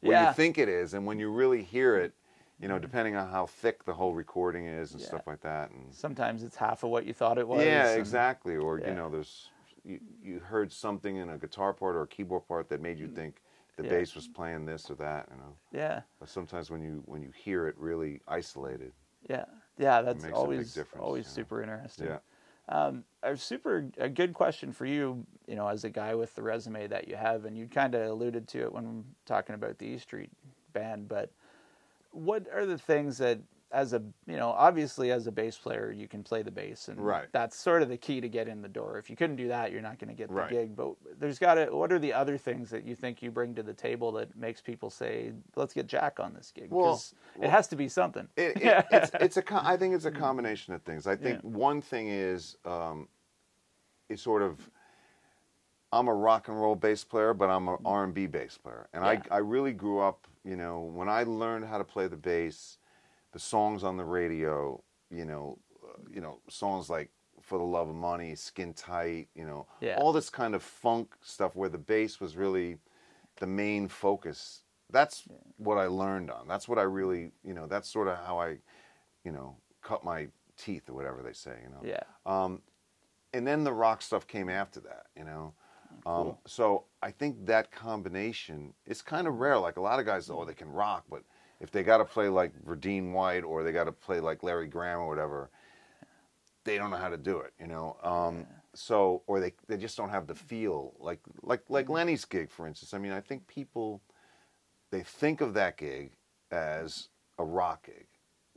[0.00, 0.28] when Yeah.
[0.28, 2.12] you think it is, and when you really hear it,
[2.58, 2.82] you know, mm-hmm.
[2.82, 5.08] depending on how thick the whole recording is and Yeah.
[5.08, 5.70] stuff like that.
[5.70, 7.64] And Sometimes it's half of what you thought it was.
[7.64, 8.56] yeah, and- exactly.
[8.56, 8.88] Or yeah.
[8.88, 9.50] you know, there's
[9.84, 13.06] you, you heard something in a guitar part or a keyboard part that made you
[13.06, 13.14] mm.
[13.14, 13.36] think
[13.76, 13.90] the Yeah.
[13.90, 15.28] bass was playing this or that.
[15.30, 18.92] You know, Yeah, but sometimes when you when you hear it really isolated,
[19.28, 19.44] yeah,
[19.78, 20.02] yeah.
[20.02, 22.06] That's makes a big always always super interesting.
[22.06, 22.18] yeah,
[22.68, 26.42] Um, a super a good question for you, you know, as a guy with the
[26.42, 29.86] resume that you have, and you kind of alluded to it when talking about the
[29.86, 30.30] E Street
[30.72, 31.08] band.
[31.08, 31.30] But
[32.12, 33.40] what are the things that,
[33.76, 36.98] as a you know, obviously as a bass player, you can play the bass, and
[36.98, 37.26] Right.
[37.30, 38.96] that's sort of the key to get in the door.
[38.98, 40.50] If you couldn't do that, you're not going to get the Right.
[40.50, 40.74] gig.
[40.74, 41.66] But there's got to.
[41.66, 44.62] What are the other things that you think you bring to the table that makes
[44.62, 46.70] people say, "Let's get Jack on this gig"?
[46.70, 48.26] Well- 'Cause it has to be something.
[48.36, 49.44] It, it, it's, it's a.
[49.52, 51.06] I think it's a combination of things.
[51.06, 51.48] I think Yeah.
[51.50, 53.08] one thing is, um,
[54.08, 54.70] is sort of.
[55.92, 58.88] I'm a rock and roll bass player, but I'm an R and B bass player,
[58.94, 59.22] and Yeah.
[59.30, 60.26] I I really grew up.
[60.44, 62.78] You know, when I learned how to play the bass,
[63.36, 64.82] the songs on the radio.
[65.10, 67.10] You know, uh, you know songs like
[67.42, 69.98] "For the Love of Money," "Skin Tight." You know, Yeah.
[69.98, 72.78] all this kind of funk stuff where the bass was really
[73.36, 74.62] the main focus.
[74.90, 75.24] That's
[75.58, 76.48] what I learned on.
[76.48, 78.58] That's what I really, you know, that's sort of how I,
[79.24, 81.82] you know, cut my teeth or whatever they say, you know.
[81.82, 82.04] Yeah.
[82.24, 82.62] Um,
[83.34, 85.52] and then the rock stuff came after that, you know.
[86.06, 86.40] Um, Cool.
[86.46, 89.58] so I think that combination is kind of rare.
[89.58, 91.22] Like a lot of guys, oh, they can rock, but
[91.60, 94.66] if they got to play like Verdine White or they got to play like Larry
[94.68, 95.50] Graham or whatever,
[96.64, 97.96] they don't know how to do it, you know.
[98.02, 102.50] Um, So, or they they just don't have the feel like like like Lenny's gig,
[102.50, 102.92] for instance.
[102.92, 104.02] I mean, I think people
[104.90, 106.12] they think of that gig
[106.50, 108.06] as a rock gig,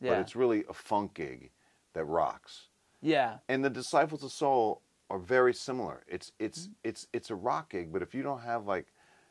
[0.02, 1.52] but it's really a funk gig
[1.94, 2.68] that rocks
[3.02, 3.40] Yeah.
[3.48, 7.92] and the disciples of soul are very similar it's it's it's it's a rock gig
[7.92, 8.88] but if you don't have like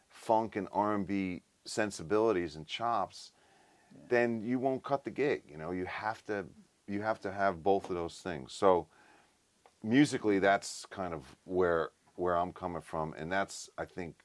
[0.09, 3.33] funk and r&b sensibilities and chops
[4.09, 5.71] then you won't cut the gig you know?
[5.71, 6.45] You have to
[6.87, 8.53] you have to have both of those things.
[8.53, 8.87] So
[9.83, 14.17] musically that's kind of where where i'm coming from and that's i think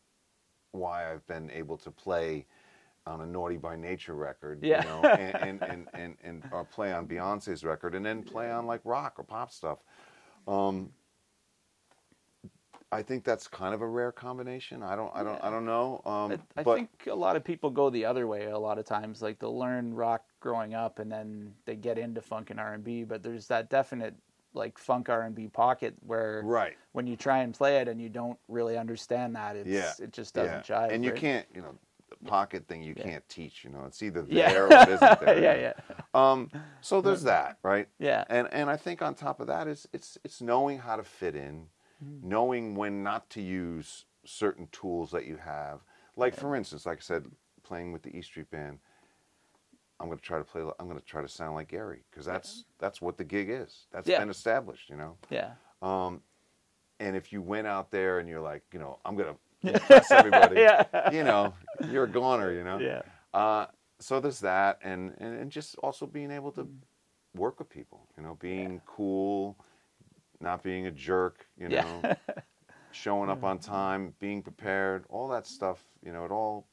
[0.71, 2.43] why i've been able to play
[3.05, 4.81] on a naughty by nature record Yeah.
[4.81, 8.49] you know and and and, and, and or play on beyonce's record and then play
[8.51, 9.77] on like rock or pop stuff.
[10.47, 10.89] Um
[12.93, 14.83] I think that's kind of a rare combination.
[14.83, 16.01] I don't, I don't, I don't know.
[16.05, 18.77] Um, I, I but think a lot of people go the other way a lot
[18.77, 19.21] of times.
[19.21, 22.83] Like they'll learn rock growing up and then they get into funk and R and
[22.83, 23.03] B.
[23.03, 24.15] But there's that definite
[24.53, 27.99] like funk R and B pocket where right, when you try and play it and
[28.01, 29.93] you don't really understand that, it's Yeah.
[29.99, 30.91] it just doesn't yeah, jive.
[30.93, 31.19] and you right?
[31.19, 31.75] can't, you know,
[32.09, 33.03] the pocket thing you Yeah.
[33.03, 33.63] can't teach.
[33.63, 34.49] You know, it's either Yeah.
[34.53, 35.41] there or it isn't there.
[35.41, 36.51] yeah, yeah, Um,
[36.81, 37.87] so there's that, right?
[37.99, 41.03] yeah, And and I think on top of that is it's it's knowing how to
[41.03, 41.67] fit in,
[42.03, 42.27] Mm-hmm.
[42.29, 45.79] knowing when not to use certain tools that you have.
[46.15, 47.25] Like for instance, like I said,
[47.63, 48.79] playing with the E Street Band,
[49.99, 50.61] I'm going to try to play.
[50.79, 53.85] I'm going to try to sound like Gary because that's that's what the gig is.
[53.91, 54.19] That's Yeah.
[54.19, 55.17] been established, you know.
[55.29, 55.51] yeah.
[55.81, 56.21] Um,
[56.99, 59.33] and if you went out there and you're like, you know, I'm going
[59.65, 61.09] to impress everybody, Yeah.
[61.11, 61.53] you know,
[61.89, 62.79] you're a goner, you know.
[62.79, 63.01] Yeah.
[63.33, 63.67] Uh,
[63.99, 66.67] so there's that, and, and and just also being able to
[67.35, 69.57] work with people, you know, being cool,
[70.43, 72.15] not being a jerk, you know, Yeah.
[72.91, 76.67] showing up on time, being prepared, all that stuff, you know, it all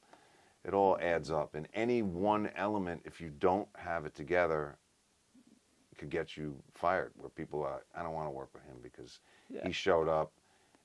[0.63, 1.55] it all adds up.
[1.55, 4.77] And any one element, if you don't have it together,
[5.97, 7.13] could get you fired.
[7.17, 9.67] Where people are, I don't want to work with him because Yeah.
[9.67, 10.33] he showed up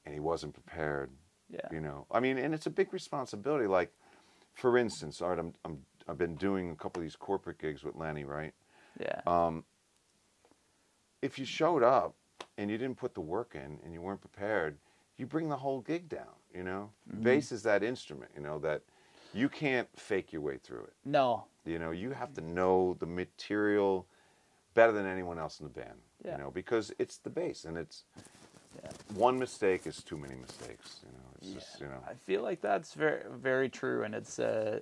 [0.05, 1.11] and he wasn't prepared.
[1.49, 1.59] Yeah.
[1.71, 3.67] You know, I mean, and it's a big responsibility.
[3.67, 3.91] Like,
[4.53, 7.95] for instance, Art, I'm, I'm I've been doing a couple of these corporate gigs with
[7.95, 8.53] Lenny, right?
[8.99, 9.19] Yeah.
[9.27, 9.63] Um,
[11.21, 12.15] if you showed up
[12.57, 14.77] and you didn't put the work in and you weren't prepared,
[15.17, 16.35] you bring the whole gig down.
[16.53, 16.89] You know,
[17.21, 18.31] bass is that instrument.
[18.35, 18.81] You know that
[19.33, 20.93] you can't fake your way through it.
[21.05, 21.45] no.
[21.65, 24.05] You know, you have to know the material
[24.75, 25.97] better than anyone else in the band.
[26.23, 26.33] Yeah.
[26.33, 28.03] You know, because it's the bass, and it's
[28.83, 28.91] Yeah.
[29.15, 31.01] one mistake is too many mistakes.
[31.03, 32.03] You know, it's just you know.
[32.07, 34.79] I feel like that's very very true, and it's uh,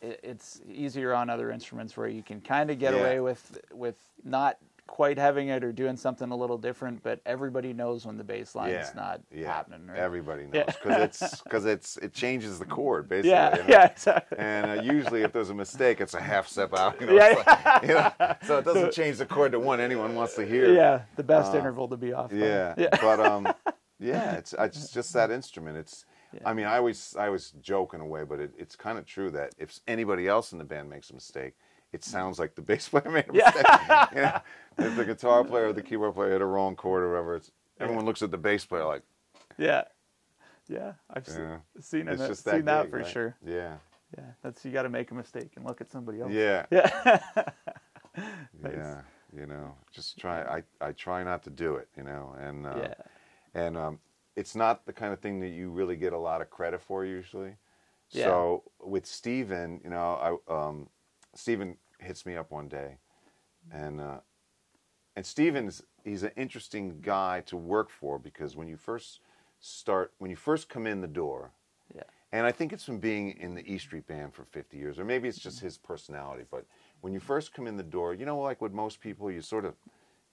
[0.00, 3.00] it's easier on other instruments where you can kind of get Yeah.
[3.00, 4.56] away with with not
[4.90, 8.54] quite having it or doing something a little different, but everybody knows when the bass
[8.56, 9.46] line's yeah, not yeah.
[9.46, 9.86] happening.
[9.86, 9.98] Right?
[9.98, 10.64] Everybody knows Yeah.
[10.66, 13.30] because it's because it's it changes the chord basically.
[13.30, 13.68] yeah, you know?
[13.68, 14.38] yeah, exactly.
[14.38, 17.00] And uh, usually, if there's a mistake, it's a half step out.
[17.00, 18.12] You know, Yeah, like- you know,
[18.46, 20.74] so it doesn't change the chord to one anyone wants to hear.
[20.74, 22.32] yeah, the best Uh, interval to be off.
[22.32, 23.46] Yeah, yeah, but um,
[24.00, 25.76] yeah, it's it's just that instrument.
[25.78, 26.40] It's, Yeah.
[26.50, 29.06] I mean, I always I always joke in a way, but it, it's kind of
[29.06, 31.54] true that if anybody else in the band makes a mistake,
[31.92, 33.44] it sounds like the bass player made a Yeah.
[33.54, 34.08] mistake.
[34.16, 34.40] you know,
[34.78, 37.50] if the guitar player or the keyboard player hit a wrong chord or whatever, it's
[37.78, 39.02] everyone looks at the bass player like,
[39.58, 39.84] yeah,
[40.68, 40.92] yeah.
[41.10, 43.06] I've know, seen it, it's just seen that, that big, for right?
[43.06, 43.36] sure.
[43.44, 43.76] Yeah,
[44.16, 46.32] Yeah, that's you got to make a mistake and look at somebody else.
[46.32, 47.52] yeah, yeah,
[48.62, 48.74] Nice.
[48.74, 49.00] yeah.
[49.32, 50.42] You know, just try.
[50.42, 51.88] I I try not to do it.
[51.96, 52.94] You know, and uh, yeah,
[53.54, 53.98] and um,
[54.34, 57.04] it's not the kind of thing that you really get a lot of credit for
[57.04, 57.54] usually.
[58.10, 58.24] Yeah.
[58.24, 60.88] So with Steven, you know, I um,
[61.34, 62.98] Steven hits me up one day,
[63.70, 64.18] and uh,
[65.16, 69.20] and Steven's he's an interesting guy to work for because when you first
[69.60, 71.52] start, when you first come in the door,
[71.94, 74.98] yeah, and I think it's from being in the E Street Band for 50 years,
[74.98, 76.44] or maybe it's just his personality.
[76.50, 76.64] But
[77.00, 79.64] when you first come in the door, you know, like with most people, you sort
[79.64, 79.74] of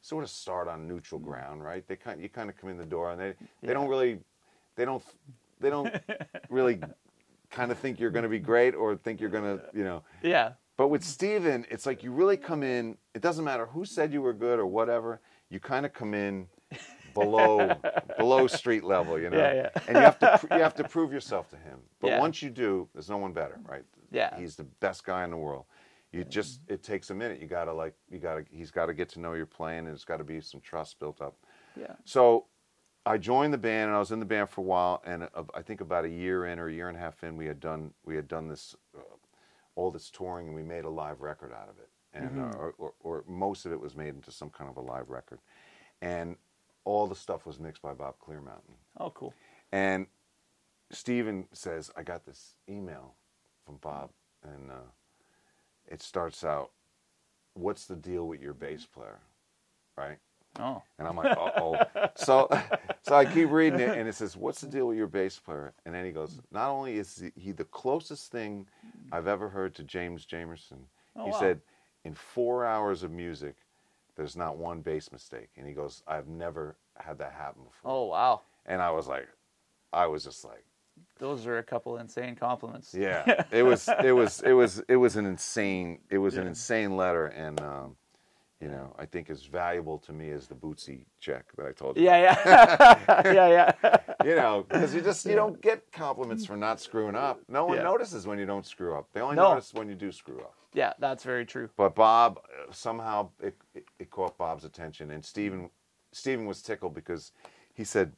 [0.02, 1.86] sort of start on neutral ground, right?
[1.88, 3.74] They kind you kind of come in the door, and they they Yeah.
[3.74, 4.20] don't really
[4.76, 5.04] they don't
[5.60, 5.94] they don't
[6.50, 6.80] really
[7.50, 10.04] kind of think you're going to be great or think you're going to you know.
[10.22, 12.98] yeah, But with Steven, it's like you really come in.
[13.16, 15.20] It doesn't matter who said you were good or whatever.
[15.50, 16.48] You kind of come in
[17.16, 17.76] below
[18.18, 19.38] below street level, you know.
[19.38, 19.70] Yeah, yeah.
[19.88, 21.80] And you have to pr- you have to prove yourself to him.
[22.00, 22.20] But Yeah.
[22.20, 23.84] once you do, there's no one better, right?
[24.12, 24.38] Yeah.
[24.38, 25.66] He's the best guy in the world.
[26.12, 27.42] You just it takes a minute.
[27.42, 30.06] You gotta like you gotta he's got to get to know your playing, and there's
[30.06, 31.36] got to be some trust built up.
[31.76, 32.46] yeah, So
[33.06, 35.02] I joined the band, and I was in the band for a while.
[35.06, 37.36] And uh, I think about a year in or a year and a half in,
[37.36, 39.02] we had done we had done this uh,
[39.78, 41.90] all this touring, and we made a live record out of it.
[42.14, 44.82] And uh, or, or, or most of it was made into some kind of a
[44.82, 45.40] live record,
[46.02, 46.36] and
[46.84, 48.76] all the stuff was mixed by Bob Clearmountain.
[49.00, 49.34] Oh, cool.
[49.72, 50.08] And
[50.92, 53.14] Steven says, I got this email
[53.66, 54.10] from Bob,
[54.44, 54.90] and uh,
[55.86, 56.72] it starts out,
[57.54, 59.20] What's the deal with your bass player?
[59.98, 60.20] Right?
[60.60, 61.80] Oh, And I'm like, uh oh.
[62.16, 62.48] so,
[63.02, 65.74] so I keep reading it, and it says, "What's the deal with your bass player?"
[65.86, 68.68] And then he goes, "Not only is he- he the closest thing
[69.12, 70.80] I've ever heard to James Jamerson,
[71.16, 71.40] Oh, he wow.
[71.40, 71.62] said,
[72.04, 73.56] in four hours of music,
[74.16, 78.06] there's not one bass mistake." And he goes, "I've never had that happen before." oh,
[78.06, 78.42] wow.
[78.66, 79.28] And I was like,
[79.94, 80.64] I was just like,
[81.20, 82.94] Those are a couple insane compliments.
[82.94, 83.44] yeah.
[83.52, 87.28] It was, it was, it was, it was an insane, it was an insane letter,
[87.28, 87.96] and um,
[88.60, 91.98] you know, I think as valuable to me as the Bootsy check that I told
[91.98, 92.06] you.
[92.06, 92.36] Yeah,
[93.26, 93.98] yeah, yeah, yeah.
[94.24, 97.40] you know, because you just you don't get compliments for not screwing up.
[97.48, 97.84] No one Yeah.
[97.84, 99.10] notices when you don't screw up.
[99.14, 99.50] They only No.
[99.50, 100.56] notice when you do screw up.
[100.74, 101.70] Yeah, that's very true.
[101.78, 105.70] But Bob uh, somehow it, it, it caught Bob's attention, and Steven
[106.12, 107.32] Steven was tickled because
[107.74, 108.14] he said,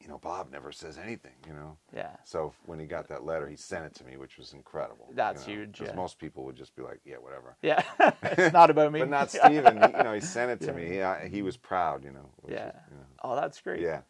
[0.00, 1.34] you know, Bob never says anything.
[1.46, 1.76] You know.
[1.94, 2.16] Yeah.
[2.24, 5.08] So when he got that letter, he sent it to me, which was incredible.
[5.14, 5.94] That's you know, huge, 'cause yeah.
[5.94, 7.56] most people would just be like, yeah, whatever.
[7.62, 7.82] Yeah.
[8.22, 9.00] it's not about me.
[9.00, 9.76] But not Steven.
[9.82, 10.72] he, you know, he sent it to Yeah.
[10.72, 10.88] me.
[10.88, 12.04] He, I, he was proud.
[12.04, 12.30] You know.
[12.48, 12.68] Yeah.
[12.68, 13.04] is, you know.
[13.22, 13.80] Oh, that's great.
[13.80, 14.00] Yeah.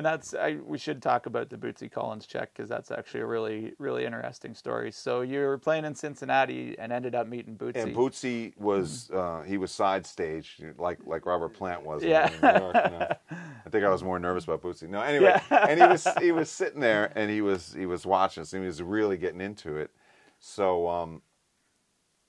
[0.00, 3.26] And that's I, we should talk about the Bootsy Collins check because that's actually a
[3.26, 4.90] really really interesting story.
[4.90, 7.82] So you were playing in Cincinnati and ended up meeting Bootsy.
[7.82, 12.02] And Bootsy was uh, he was side stage like like Robert Plant was.
[12.02, 12.30] in Yeah.
[12.42, 13.08] New York, you know.
[13.30, 14.88] I think I was more nervous about Bootsy.
[14.88, 18.40] No, anyway, and he was he was sitting there and he was he was watching
[18.40, 19.90] us and he was really getting into it.
[20.38, 21.20] So um,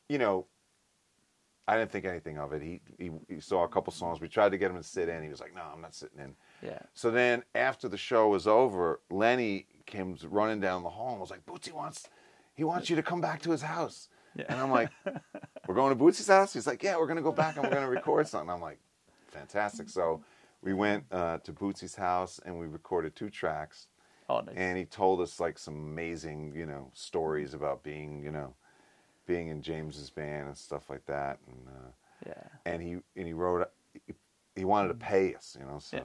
[0.10, 0.46] you know,
[1.70, 2.62] I didn't think anything of it.
[2.62, 4.20] He, he he saw a couple songs.
[4.20, 5.24] We tried to get him to sit in.
[5.24, 6.80] He was like, "No, I'm not sitting in." Yeah.
[6.94, 11.32] So then after the show was over, Lenny came running down the hall and was
[11.32, 12.08] like, Bootsy wants
[12.54, 14.10] he wants you to come back to his house.
[14.36, 14.46] Yeah.
[14.50, 14.90] And I'm like,
[15.68, 16.54] We're going to Bootsy's house?
[16.54, 18.50] He's like, Yeah, we're gonna go back and we're gonna record something.
[18.50, 18.80] I'm like,
[19.32, 19.90] Fantastic.
[19.90, 20.24] So
[20.62, 23.88] we went uh, to Bootsy's house and we recorded two tracks.
[24.30, 24.56] Oh, nice.
[24.56, 28.54] And he told us like some amazing, you know, stories about being, you know,
[29.26, 31.40] being in James's band and stuff like that.
[31.48, 31.90] And uh,
[32.28, 32.44] yeah.
[32.66, 33.68] and he and he wrote
[34.56, 35.80] he, wanted to pay us, you know.
[35.80, 36.04] So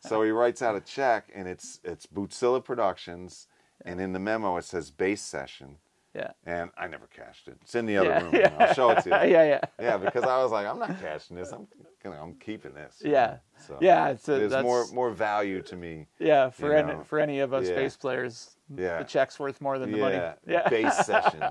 [0.00, 3.48] so he writes out a check, and it's it's Bootzilla Productions,
[3.84, 5.76] and in the memo it says bass session,
[6.14, 6.30] Yeah.
[6.44, 7.56] and I never cashed it.
[7.62, 8.34] It's in the other Yeah, room.
[8.34, 8.56] you know.
[8.60, 9.14] I'll show it to you.
[9.32, 9.60] yeah, yeah.
[9.80, 11.52] Yeah, because I was like, I'm not cashing this.
[11.52, 11.66] I'm
[12.02, 13.02] gonna, I'm keeping this.
[13.04, 13.10] Yeah.
[13.10, 13.38] know.
[13.66, 16.06] So Yeah, it's a- there's that's- more more value to me.
[16.18, 17.74] Yeah, for any know, for any of us yeah.
[17.74, 18.98] bass players, Yeah.
[18.98, 20.34] the check's worth more than the yeah, money.
[20.46, 20.68] Yeah.
[20.68, 21.42] bass session.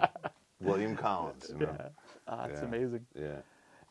[0.62, 1.48] William Collins.
[1.52, 1.76] You know?
[1.78, 1.88] Yeah.
[2.28, 2.66] Ah, it's Yeah.
[2.68, 3.06] amazing.
[3.14, 3.36] yeah.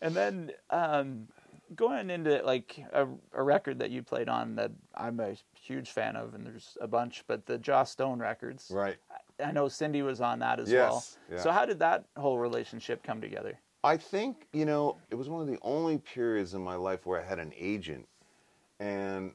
[0.03, 1.29] And then um,
[1.77, 6.17] going into like a, a record that you played on that I'm a huge fan
[6.17, 8.71] of, and there's a bunch, but the Joss Stone records.
[8.73, 8.97] Right.
[9.45, 11.05] I know Cindy was on that as Yes, well.
[11.37, 11.43] yeah.
[11.43, 13.59] So how did that whole relationship come together?
[13.83, 17.21] I think, you know, it was one of the only periods in my life where
[17.21, 18.09] I had an agent.
[18.81, 19.33] And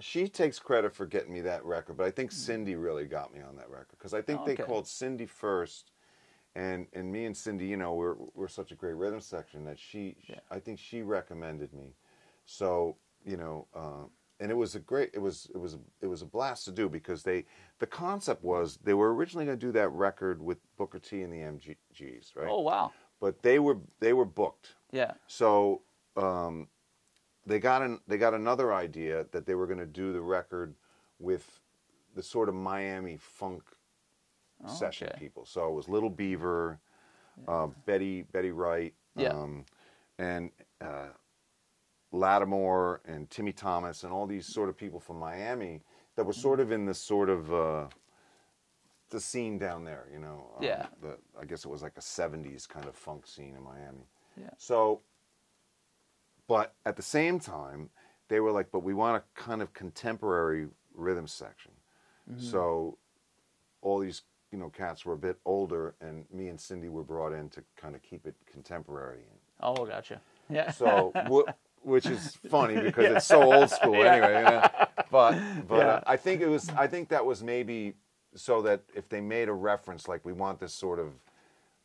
[0.00, 2.36] she takes credit for getting me that record, but I think hmm.
[2.36, 5.92] Cindy really got me on that record because I think Oh, they called Cindy first.
[6.54, 9.78] And, and me and Cindy, you know, we're, we're such a great rhythm section that
[9.78, 10.40] she, Yeah.
[10.50, 11.94] I think she recommended me.
[12.44, 14.04] So, you know, uh,
[14.40, 16.88] and it was a great, it was, it was, it was a blast to do
[16.88, 17.44] because they,
[17.78, 21.32] the concept was they were originally going to do that record with Booker T and
[21.32, 22.48] the MGs, right?
[22.50, 22.92] Oh wow.
[23.20, 24.74] but they were they were booked.
[24.90, 25.12] Yeah.
[25.28, 25.82] So
[26.16, 26.66] um,
[27.46, 30.74] they got an, they got another idea that they were going to do the record
[31.20, 31.60] with
[32.14, 33.62] the sort of Miami funk
[34.64, 35.18] Oh, session okay.
[35.18, 35.44] people.
[35.44, 36.78] So it was Little Beaver,
[37.48, 39.30] uh, Betty Betty Wright, Yeah.
[39.30, 39.64] um,
[40.18, 40.50] and
[40.80, 41.08] uh,
[42.12, 45.80] Latimore and Timmy Thomas and all these sort of people from Miami
[46.14, 47.86] that were sort of in this sort of uh,
[49.10, 50.52] the scene down there, you know.
[50.56, 50.86] um, Yeah.
[51.00, 54.06] The, I guess it was like a '70s kind of funk scene in Miami.
[54.36, 54.50] Yeah.
[54.58, 55.00] So,
[56.46, 57.90] but at the same time,
[58.28, 61.72] they were like, but we want a kind of contemporary rhythm section.
[62.30, 62.44] Mm-hmm.
[62.44, 62.98] So,
[63.80, 64.22] all these
[64.52, 67.62] you know cats were a bit older, and me and Cindy were brought in to
[67.76, 69.20] kind of keep it contemporary.
[69.60, 70.20] Oh, gotcha.
[70.50, 70.70] Yeah.
[70.70, 74.38] So, wh- which is funny because it's so old school anyway.
[74.38, 74.70] You know?
[75.10, 75.92] But but Yeah.
[75.94, 77.94] uh, I think it was I think that was maybe
[78.34, 81.12] so that if they made a reference like we want this sort of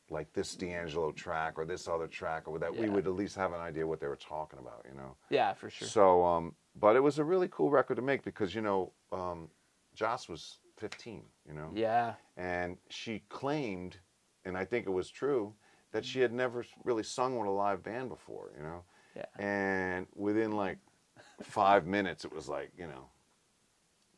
[0.10, 3.52] like this D'Angelo track or this other track or that we would at least have
[3.52, 5.18] an idea what they were talking about, you know.
[5.30, 5.86] yeah, for sure.
[5.86, 9.50] So, um, but it was a really cool record to make because you know, um,
[9.96, 12.14] Joss was 15, you know, yeah.
[12.38, 13.98] and she claimed,
[14.46, 15.54] and I think it was true,
[15.92, 18.84] that she had never really sung with a live band before, you know.
[19.16, 19.26] Yeah.
[19.44, 20.78] And within like
[21.42, 23.06] five minutes, it was like, you know,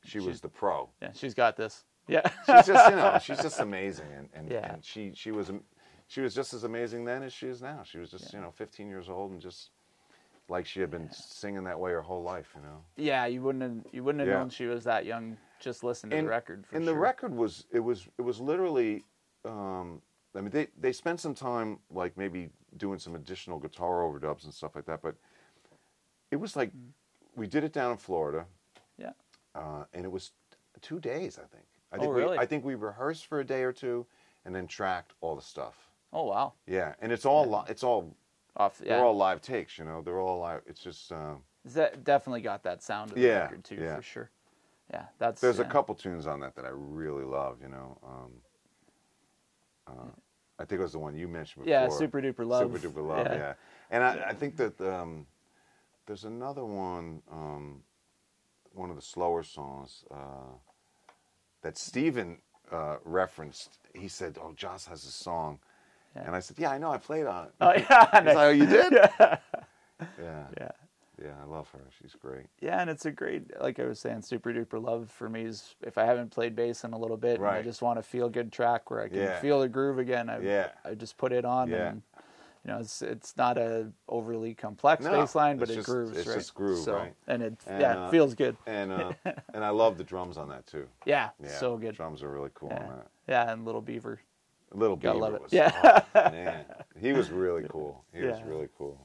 [0.04, 0.90] she was the pro.
[1.02, 1.12] Yeah.
[1.14, 1.84] She's got this.
[2.08, 2.22] Yeah.
[2.46, 4.74] She's just, you know, she's just amazing, and and, Yeah.
[4.74, 5.62] and she she was um,
[6.08, 7.84] she was just as amazing then as she is now.
[7.86, 9.70] She was just, you know, 15 years old and just
[10.50, 12.84] like she had been singing that way her whole life, you know.
[12.98, 13.26] yeah.
[13.28, 14.40] You wouldn't have, you wouldn't have Yeah.
[14.40, 15.38] known she was that young.
[15.60, 16.66] Just listen to and, the record.
[16.66, 16.94] For and sure.
[16.94, 19.04] the record was it was it was literally
[19.46, 20.02] um,
[20.36, 24.54] I mean they they spent some time like maybe doing some additional guitar overdubs and
[24.54, 25.16] stuff like that, but
[26.32, 26.72] it was like
[27.36, 28.46] we did it down in Florida,
[28.98, 29.12] Yeah.
[29.56, 30.32] uh, and it was
[30.82, 31.66] two days I think.
[31.92, 32.38] I Oh, think really?
[32.38, 34.06] we I think we rehearsed for a day or two
[34.46, 35.90] and then tracked all the stuff.
[36.14, 36.54] Oh wow.
[36.68, 38.16] Yeah, and it's all li- it's all
[38.58, 38.82] Off.
[38.84, 38.96] Yeah.
[38.96, 40.02] they're all live takes, you know.
[40.02, 40.62] They're all live.
[40.68, 41.36] It's just uh,
[41.66, 43.96] That definitely got that sound of the Yeah, record too, yeah.
[43.96, 44.30] for sure.
[44.92, 45.42] Yeah, that's.
[45.42, 47.58] There's a couple tunes on that that I really love.
[47.62, 48.32] You know, um,
[49.88, 50.12] uh,
[50.60, 51.80] I think it was the one you mentioned before.
[51.82, 52.80] Yeah, Super Duper Love.
[52.80, 53.28] Super duper love.
[53.28, 53.36] Yeah.
[53.36, 53.54] Yeah,
[53.92, 55.26] and I, I think that um,
[56.06, 57.84] there's another one, um,
[58.74, 60.56] one of the slower songs uh,
[61.62, 62.40] that Steven
[62.72, 63.78] uh, referenced.
[63.94, 65.60] He said, "Oh, Joss has a song,"
[66.16, 66.24] Yeah.
[66.26, 66.92] and I said, "Yeah, I know.
[66.92, 68.22] I played on it." Oh yeah.
[68.24, 69.38] He's like, "Oh, you did?" yeah.
[70.58, 70.72] Yeah,
[71.22, 71.28] Yeah.
[71.28, 71.34] yeah.
[71.42, 71.82] I love her.
[72.02, 72.46] She's great.
[72.62, 75.76] Yeah, and it's a great, like I was saying, super duper love for me is
[75.82, 78.30] if I haven't played bass in a little bit and I just want to feel
[78.30, 79.40] good track where I can Yeah.
[79.40, 80.30] feel the groove again.
[80.30, 80.70] I, Yeah.
[80.86, 81.90] I just put it on Yeah.
[81.90, 82.02] and
[82.66, 86.18] you know it's it's not a overly complex No, bass line, but it just- grooves
[86.18, 86.36] it's right.
[86.38, 87.16] just groove, so, right?
[87.28, 88.58] And it And, yeah uh, it feels good.
[88.68, 89.14] And uh,
[89.54, 90.88] and I love the drums on that too.
[91.06, 91.96] Yeah, Yeah, so good.
[91.96, 92.84] Drums are really cool Yeah.
[92.84, 93.08] on that.
[93.28, 94.20] Yeah, and Little Beaver.
[94.74, 95.42] Little Beaver love it.
[95.42, 96.04] was, Yeah.
[96.16, 96.64] oh, man,
[97.00, 98.04] he was really cool.
[98.14, 99.00] He was really cool.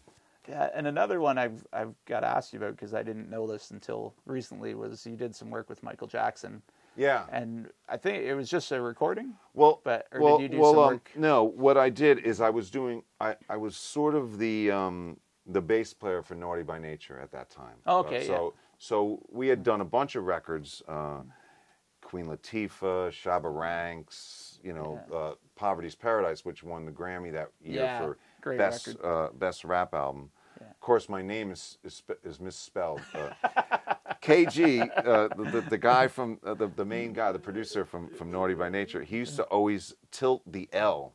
[0.48, 3.46] Yeah, and another one I've I've got to ask you about because I didn't know
[3.46, 6.60] this until recently was you did some work with Michael Jackson,
[6.96, 7.24] Yeah.
[7.30, 9.34] and I think it was just a recording.
[9.54, 11.10] Well, But- or did you do well, some um, work?
[11.16, 11.44] no.
[11.44, 13.02] What I did is I was doing.
[13.20, 17.30] I, I was sort of the um, the bass player for Naughty by Nature at
[17.32, 17.76] that time.
[17.86, 20.82] Oh, Uh, okay, so so we had done a bunch of records.
[20.86, 21.22] Uh,
[22.02, 25.16] Queen Latifah, Shabba Ranks, you know, Yeah.
[25.16, 29.04] uh, Poverty's Paradise, which won the Grammy that year Yeah, for great best record.
[29.04, 30.30] uh, best rap album.
[30.60, 30.68] Yeah.
[30.70, 33.00] Of course, my name is is, is misspelled.
[33.14, 33.30] Uh,
[34.22, 38.08] KG, uh, the, the the guy from uh, the the main guy, the producer from
[38.10, 41.12] from Naughty by Nature, he used to always tilt the L,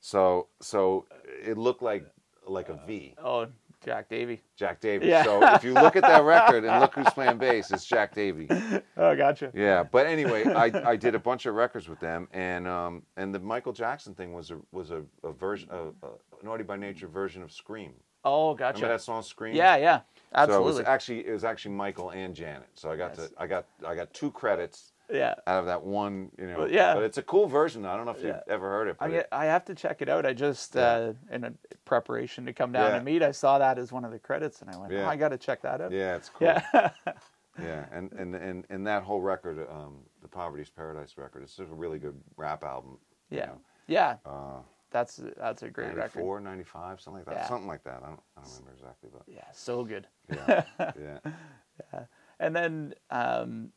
[0.00, 1.06] so so
[1.50, 2.04] it looked like
[2.46, 3.48] like a V, Oh,
[3.86, 4.42] Jack Davy.
[4.56, 5.06] Jack Davy.
[5.06, 5.22] Yeah.
[5.22, 8.48] So if you look at that record and look who's playing bass, it's Jack Davy.
[8.98, 9.52] Oh, gotcha.
[9.54, 13.32] Yeah, but anyway, I, I did a bunch of records with them, and um, and
[13.34, 16.10] the Michael Jackson thing was a was a, a version, a, a
[16.42, 17.92] Naughty by Nature version of Scream.
[18.24, 18.76] Oh, gotcha.
[18.78, 19.54] Remember that song Scream?
[19.54, 20.00] Yeah, yeah,
[20.34, 20.72] absolutely.
[20.72, 22.68] So it was actually it was actually Michael and Janet.
[22.74, 23.28] So I got Yes.
[23.28, 25.34] to I got I got two credits Yeah.
[25.46, 26.58] out of that one, you know.
[26.58, 26.94] Well, yeah.
[26.94, 27.84] But it's a cool version.
[27.84, 28.26] I don't know if Yeah.
[28.26, 28.96] you've ever heard it.
[29.00, 30.26] I it- I have to check it out.
[30.26, 30.82] I just Yeah.
[30.82, 31.52] uh, in a
[31.84, 32.96] preparation to come down Yeah.
[32.96, 35.16] and meet, I saw that as one of the credits, and I went, "Oh, I
[35.16, 36.48] got to check that out." yeah, it's cool.
[36.48, 36.90] Yeah.
[37.58, 41.70] Yeah, and, and, and, and that whole record, um, the Poverty's Paradise record, it's just
[41.70, 42.98] a really good rap album.
[43.30, 43.46] you yeah.
[43.46, 43.60] know.
[43.86, 44.16] Yeah.
[44.26, 46.16] Uh, That's that's a great record.
[46.16, 47.34] 94, 95, something like that.
[47.34, 47.48] Yeah.
[47.48, 48.02] Something like that.
[48.02, 50.06] I don't, I don't remember exactly, but Yeah, so good.
[50.28, 50.64] yeah,
[50.98, 52.04] yeah.
[52.38, 53.72] And then, um,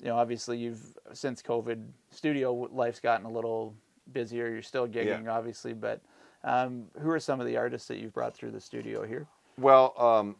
[0.00, 3.74] you know, obviously you've since COVID, studio life's gotten a little
[4.12, 4.48] busier.
[4.48, 6.00] You're still gigging, obviously, but
[6.44, 9.26] um, who are some of the artists that you've brought through the studio here?
[9.58, 10.36] Well, um,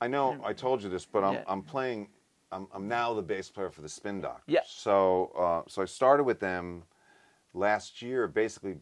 [0.00, 1.44] I know I told you this, but I'm Yeah.
[1.46, 2.08] I'm playing.
[2.50, 4.44] I'm I'm now the bass player for the Spin Doctors.
[4.46, 4.60] Yeah.
[4.66, 6.82] So uh, so I started with them
[7.54, 8.76] last year, basically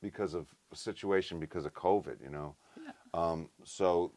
[0.00, 2.20] because of a situation because of COVID.
[2.22, 2.56] You know.
[3.14, 4.12] Um, so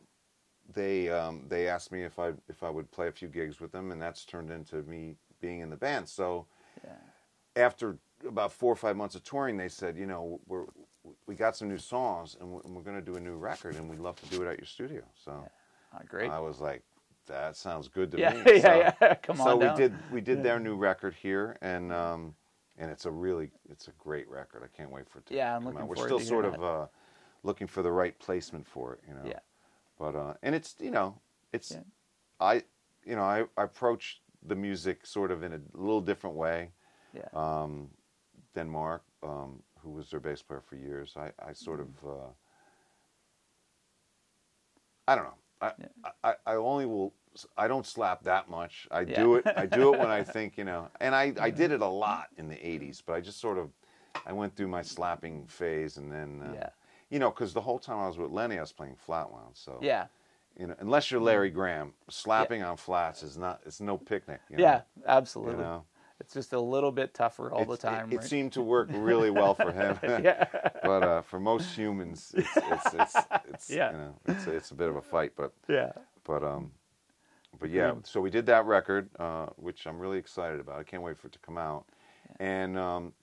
[0.74, 3.72] they um, they asked me if I if I would play a few gigs with
[3.72, 6.08] them, and that's turned into me being in the band.
[6.08, 6.46] So
[6.84, 6.96] Yeah.
[7.56, 7.98] after
[8.28, 10.66] about four or five months of touring, they said, you know, we're
[11.26, 13.90] we got some new songs, and we're, we're going to do a new record, and
[13.90, 15.02] we'd love to do it at your studio.
[15.24, 15.46] So
[15.94, 16.30] Oh, great.
[16.30, 16.84] I was like,
[17.28, 18.44] that sounds good to yeah, me.
[18.46, 19.14] yeah, so, yeah.
[19.24, 19.48] Come on.
[19.48, 22.36] so on we did we did their new record here, and um,
[22.78, 24.64] and it's a really it's a great record.
[24.64, 25.90] I can't wait for it to Yeah, I'm come looking out.
[25.90, 26.86] We're still sort of uh,
[27.44, 29.22] looking for the right placement for it, you know.
[29.26, 29.40] Yeah.
[30.00, 31.20] But uh, and it's you know
[31.52, 31.84] it's Yeah.
[32.40, 32.64] I
[33.06, 36.72] you know I, I approach the music sort of in a little different way
[37.14, 37.28] Yeah.
[37.34, 37.90] um,
[38.54, 41.16] than Mark, um, who was their bass player for years.
[41.18, 42.30] I, I sort of, uh,
[45.08, 45.34] I don't know.
[45.62, 46.12] I, Yeah.
[46.24, 47.14] I, I only will.
[47.58, 48.88] I don't slap that much.
[48.92, 49.18] I Yeah.
[49.18, 49.46] do it.
[49.56, 50.88] I do it when I think you know.
[51.02, 53.70] And I, I did it a lot in the '80s, but I just sort of,
[54.26, 56.70] I went through my slapping phase, and then, uh, Yeah.
[57.10, 59.54] You know, because the whole time I was with Lenny, I was playing flatwound.
[59.54, 60.08] So yeah.
[60.58, 63.62] you know, unless you're Larry Graham, slapping on flats is not.
[63.66, 64.42] It's no picnic.
[64.50, 64.64] You know?
[64.64, 65.56] Yeah, absolutely.
[65.56, 65.84] You know.
[66.20, 68.12] It's just a little bit tougher all the time.
[68.12, 69.98] It, it seemed to work really well for him.
[70.04, 70.46] yeah.
[70.84, 73.16] but uh, for most humans, it's it's it's,
[73.50, 73.92] it's Yeah.
[73.92, 75.32] you know it's it's a bit of a fight.
[75.38, 75.94] But yeah.
[76.26, 76.72] but um,
[77.58, 77.94] but yeah.
[78.04, 80.78] So we did that record, uh, which I'm really excited about.
[80.78, 81.86] I can't wait for it to come out.
[82.40, 83.14] And um,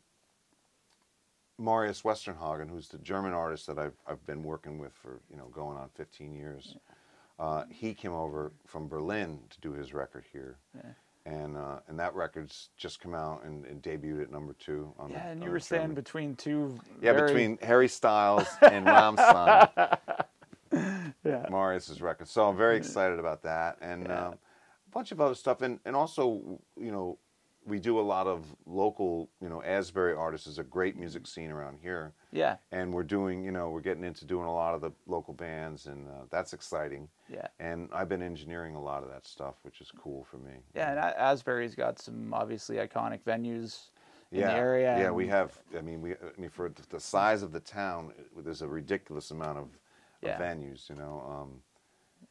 [1.58, 5.46] Marius Westernhagen, who's the German artist that I've I've been working with for you know
[5.52, 6.76] going on 15 years,
[7.38, 10.58] uh, he came over from Berlin to do his record here.
[10.74, 10.90] Yeah.
[11.24, 15.08] And uh, and that record's just come out and, and debuted at number two on
[15.08, 16.78] the Yeah, and you the were saying between two.
[17.02, 19.98] yeah, very- between Harry Styles and Rammstein,
[21.24, 21.46] Yeah.
[21.50, 22.28] Marius's record.
[22.28, 24.26] So I'm very excited about that, and Yeah.
[24.28, 27.18] um, a bunch of other stuff, and and also you know
[27.66, 31.50] we do a lot of local, you know, Asbury artists is a great music scene
[31.50, 32.56] around here, Yeah.
[32.70, 35.86] and we're doing, you know, we're getting into doing a lot of the local bands,
[35.86, 37.08] and uh, that's exciting.
[37.28, 37.48] Yeah.
[37.58, 40.52] And I've been engineering a lot of that stuff, which is cool for me.
[40.74, 43.88] Yeah, and Asbury's got some obviously iconic venues
[44.30, 44.98] in yeah, the area.
[44.98, 45.58] Yeah, we have.
[45.76, 46.12] I mean, we.
[46.12, 49.70] I mean, for the size of the town, there's a ridiculous amount of, of
[50.22, 50.38] Yeah.
[50.38, 50.88] venues.
[50.88, 51.62] You know, um,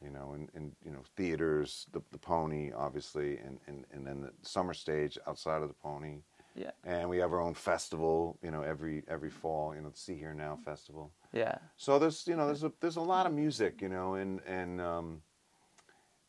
[0.06, 4.20] you know, and, and you know, theaters, the, the Pony, obviously, and, and and then
[4.22, 6.22] the summer stage outside of the Pony,
[6.54, 6.70] Yeah.
[6.84, 8.38] and we have our own festival.
[8.42, 9.74] You know, every every fall.
[9.74, 11.10] You know, the Sea.Hear.Now festival.
[11.32, 11.58] Yeah.
[11.76, 13.82] So there's you know there's a there's a lot of music.
[13.82, 15.22] You know, and and um,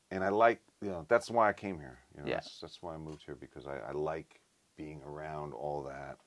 [0.09, 1.99] and I like you know that's why I came here.
[2.15, 2.36] You know, Yeah.
[2.36, 4.41] that's that's why I moved here because I, I like
[4.75, 6.17] being around all that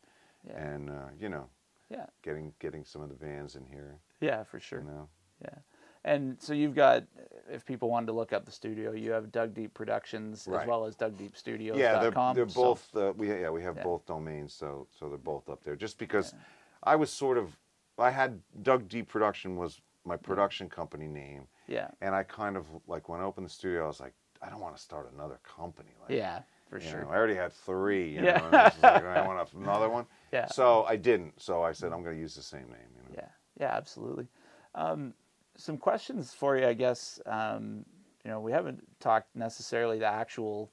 [0.46, 0.66] Yeah.
[0.66, 1.48] and uh, you know
[1.88, 2.06] Yeah.
[2.22, 4.80] getting getting some of the bands in here Yeah, for sure.
[4.80, 5.08] you know
[5.42, 5.58] Yeah.
[6.04, 7.04] And so you've got,
[7.50, 10.84] if people wanted to look up the studio, you have Dug Deep Productions as well
[10.86, 11.78] as DugDeepStudios.com.
[11.78, 13.82] yeah they're, they're so- both uh, we yeah we have Yeah.
[13.82, 16.34] both domains so so they're both up there just because
[16.82, 17.56] I was sort of
[17.98, 21.88] I had Dug Deep Production was my production company name yeah.
[22.00, 24.60] and I kind of like when I opened the studio I was like I don't
[24.60, 26.40] want to start another company like Yeah,
[26.70, 27.02] for you sure.
[27.02, 28.38] know, I already had three you Yeah.
[28.38, 30.46] know, I was like, I want another one Yeah.
[30.46, 33.10] so I didn't so I said I'm going to use the same name you know
[33.16, 33.28] Yeah,
[33.60, 34.28] yeah, absolutely.
[34.74, 35.12] Um,
[35.60, 37.20] some questions for you, I guess.
[37.26, 37.84] Um,
[38.24, 40.70] you know, we haven't talked necessarily the actual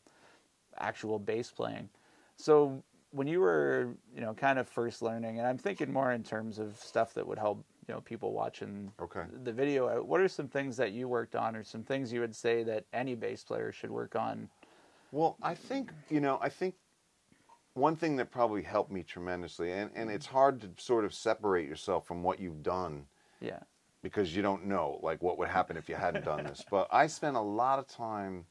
[0.77, 1.89] actual bass playing.
[2.35, 6.23] So when you were, you know, kind of first learning, and I'm thinking more in
[6.23, 9.23] terms of stuff that would help, you know, people watching Okay.
[9.43, 9.87] the video.
[9.87, 12.63] uh, What are some things that you worked on, or some things you would say
[12.63, 14.49] that any bass player should work on?
[15.11, 16.37] Well, I think you know.
[16.41, 16.75] I think
[17.73, 21.67] one thing that probably helped me tremendously, and, and it's hard to sort of separate
[21.67, 23.05] yourself from what you've done
[23.39, 23.59] Yeah,
[24.01, 26.63] because you don't know like what would happen if you hadn't done this.
[26.69, 28.45] But I spent a lot of time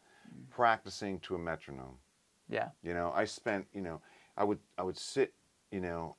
[0.51, 1.99] practicing to a metronome.
[2.49, 4.01] yeah, You know, I spent you know,
[4.36, 5.32] I would I would sit,
[5.70, 6.16] you know,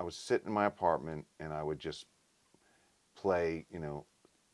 [0.00, 2.06] I would sit in my apartment and I would just
[3.16, 4.04] play, you know,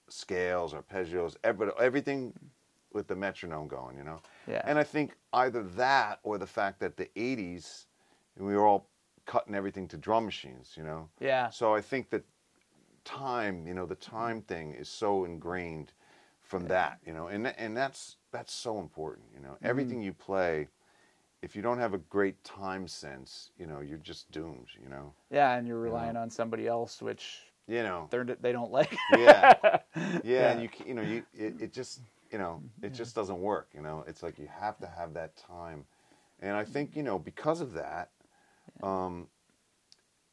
[0.09, 2.33] scales, arpeggios, ev- but everything
[2.93, 4.21] with the metronome going, you know.
[4.49, 4.63] Yeah.
[4.65, 7.87] And I think either that or the fact that the '80s
[8.39, 8.89] we were all
[9.27, 11.09] cutting everything to drum machines, you know.
[11.21, 11.51] Yeah.
[11.51, 12.25] So I think that
[13.05, 15.93] time, you know, the time thing is so ingrained
[16.43, 19.57] from that, you know, and and that's that's so important, you know.
[19.63, 20.69] Everything you play,
[21.43, 25.13] if you don't have a great time sense, you know, you're just doomed, you know.
[25.31, 28.09] Yeah, and you're relying on somebody else, which You know.
[28.11, 28.97] they're they don't like.
[29.17, 29.55] yeah,
[30.25, 32.01] yeah, and you you know you it, it just
[32.33, 33.69] you know it just doesn't work.
[33.75, 35.85] You know, it's like you have to have that time,
[36.41, 38.11] and I think you know because of that,
[38.83, 39.29] um,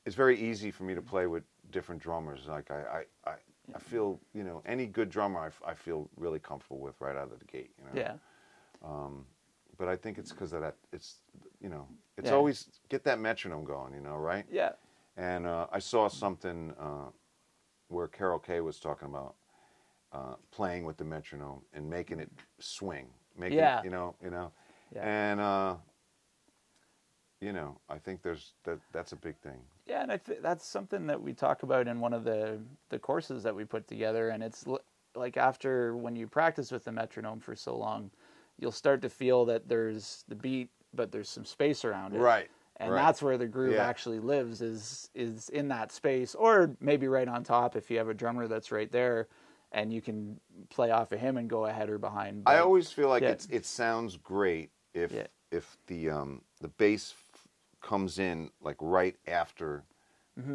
[0.06, 1.44] it's very easy for me to play with
[1.78, 2.42] different drummers.
[2.48, 2.82] Like I
[3.26, 3.36] I, I,
[3.78, 7.16] I feel you know any good drummer I, f- I feel really comfortable with right
[7.22, 7.72] out of the gate.
[7.78, 7.96] You know?
[8.04, 8.14] yeah.
[9.80, 10.76] But I think it's because of that.
[10.92, 11.10] It's
[11.62, 11.86] you know
[12.18, 12.36] it's Yeah.
[12.38, 12.58] always
[12.90, 13.94] get that metronome going.
[13.94, 14.46] You know, right?
[14.52, 14.72] Yeah.
[15.18, 17.10] And uh, I saw something uh,
[17.90, 19.36] where Carol Kaye was talking about
[20.18, 23.08] uh, playing with the metronome and making it swing,
[23.38, 23.80] making Yeah.
[23.80, 24.52] it, you know, you know,
[24.96, 25.04] Yeah.
[25.32, 25.76] and uh,
[27.42, 29.62] you know, I think there's that that's a big thing.
[29.88, 32.60] Yeah, and I th- that's something that we talk about in one of the
[32.90, 34.30] the courses that we put together.
[34.30, 34.82] And it's l-
[35.16, 38.12] like after when you practice with the metronome for so long,
[38.60, 42.20] you'll start to feel that there's the beat, but there's some space around it.
[42.20, 43.02] Right, And right.
[43.02, 43.88] that's where the groove Yeah.
[43.88, 48.10] actually lives is is in that space, or maybe right on top if you have
[48.10, 49.28] a drummer that's right there,
[49.72, 52.44] and you can play off of him and go ahead or behind.
[52.46, 53.30] I always feel like yeah.
[53.30, 55.28] it's it sounds great if Yeah.
[55.52, 57.14] if the um, the bass
[57.82, 59.84] comes in like right after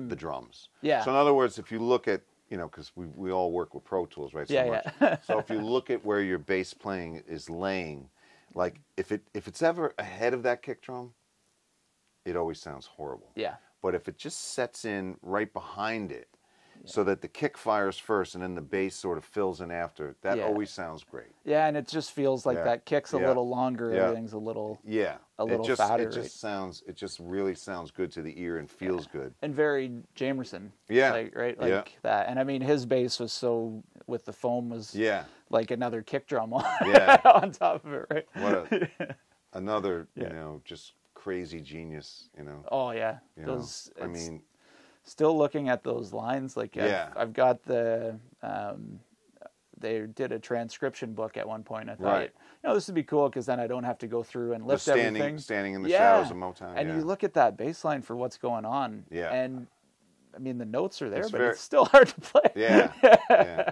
[0.08, 0.68] the drums.
[0.76, 0.86] Mm-hmm.
[0.86, 1.04] Yeah.
[1.04, 3.74] So in other words, if you look at you know because we we all work
[3.74, 4.46] with Pro Tools, right?
[4.46, 4.86] So Yeah, much.
[5.00, 5.16] yeah.
[5.22, 8.08] so if you look at where your bass playing is laying,
[8.54, 11.14] like if it if it's ever ahead of that kick drum,
[12.24, 13.30] it always sounds horrible.
[13.34, 16.28] yeah, But if it just sets in right behind it,
[16.85, 20.16] so that the kick fires first and then the bass sort of fills in after,
[20.22, 20.45] that Yeah.
[20.45, 21.33] always sounds great.
[21.45, 22.64] yeah, and it just feels like Yeah.
[22.64, 23.93] that kick's a little longer.
[23.93, 26.83] Everything's a little Yeah, a little it just, fatter, It just sounds.
[26.87, 29.35] It just really sounds good to the ear and feels good.
[29.43, 30.70] and very Jamerson.
[30.89, 31.12] Yeah.
[31.12, 31.85] like, right, like Yeah.
[32.03, 32.28] that.
[32.28, 36.26] And I mean, his bass was so with the foam was Yeah, like another kick
[36.26, 37.20] drum on, Yeah.
[37.24, 38.26] on top of it, right?
[38.35, 39.14] what a
[39.53, 42.28] another you know just crazy genius.
[42.37, 43.57] You know, Oh yeah, you know?
[43.59, 43.91] those.
[44.01, 44.43] I mean,
[45.05, 46.57] still looking at those lines.
[46.57, 47.09] Like Yeah.
[47.12, 48.18] I've, I've got the.
[48.42, 49.00] Um,
[49.78, 51.90] they did a transcription book at one point.
[51.90, 52.30] I thought, Right.
[52.62, 54.64] you know, this would be cool because then I don't have to go through and
[54.64, 55.38] lift standing everything.
[55.38, 55.98] standing in the Yeah.
[56.22, 56.74] shadows of Motown.
[56.76, 56.96] and yeah.
[56.96, 59.05] you look at that baseline for what's going on.
[59.11, 59.32] Yeah.
[59.32, 59.66] And
[60.36, 62.53] I mean, the notes are there, It's but very- it's still hard to play.
[62.55, 62.92] Yeah,
[63.30, 63.70] yeah.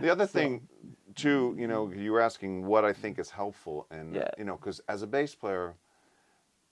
[0.00, 0.66] The other thing,
[1.14, 4.30] too, you know, you were asking what I think is helpful, and Yeah.
[4.38, 5.74] you know, because as a bass player,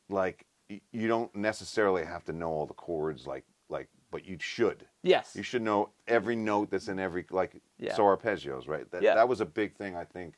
[0.09, 0.47] like
[0.93, 4.87] you don't necessarily have to know all the chords, like like, but you should.
[5.03, 5.35] Yes.
[5.37, 7.95] You should know every note that's in every like Yeah.
[7.95, 8.91] so arpeggios, right?
[8.91, 9.15] That Yeah.
[9.15, 10.35] that was a big thing I think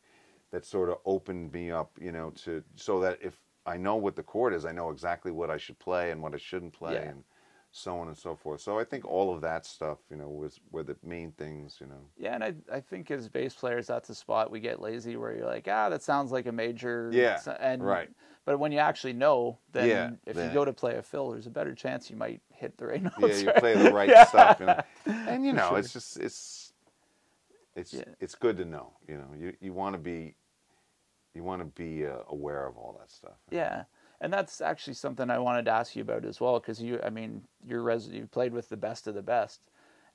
[0.51, 4.16] that sort of opened me up, you know, to so that if I know what
[4.16, 6.95] the chord is, I know exactly what I should play and what I shouldn't play
[6.95, 7.11] Yeah.
[7.11, 7.25] and
[7.73, 8.61] so on and so forth.
[8.61, 11.87] So I think all of that stuff, you know, was were the main things, you
[11.87, 12.05] know.
[12.16, 15.37] Yeah, and I I think as bass players, that's a spot we get lazy where
[15.37, 17.11] you're like, ah, that sounds like a major.
[17.12, 18.11] Yeah, and right.
[18.47, 21.30] But when you actually know, then Yeah, if then- you go to play a fill,
[21.30, 23.18] there's a better chance you might hit the right notes.
[23.20, 23.57] Yeah, you right?
[23.57, 24.80] play the right stuff, you know?
[25.07, 25.78] and you know, Sure.
[25.78, 26.72] it's just it's
[27.76, 28.05] it's Yeah.
[28.18, 28.93] it's good to know.
[29.07, 30.34] You know, you you want to be
[31.34, 33.36] you want to be uh, aware of all that stuff.
[33.51, 33.84] Yeah,
[34.20, 37.11] and that's actually something I wanted to ask you about as well, because you, I
[37.11, 39.61] mean, your res, you played with the best of the best,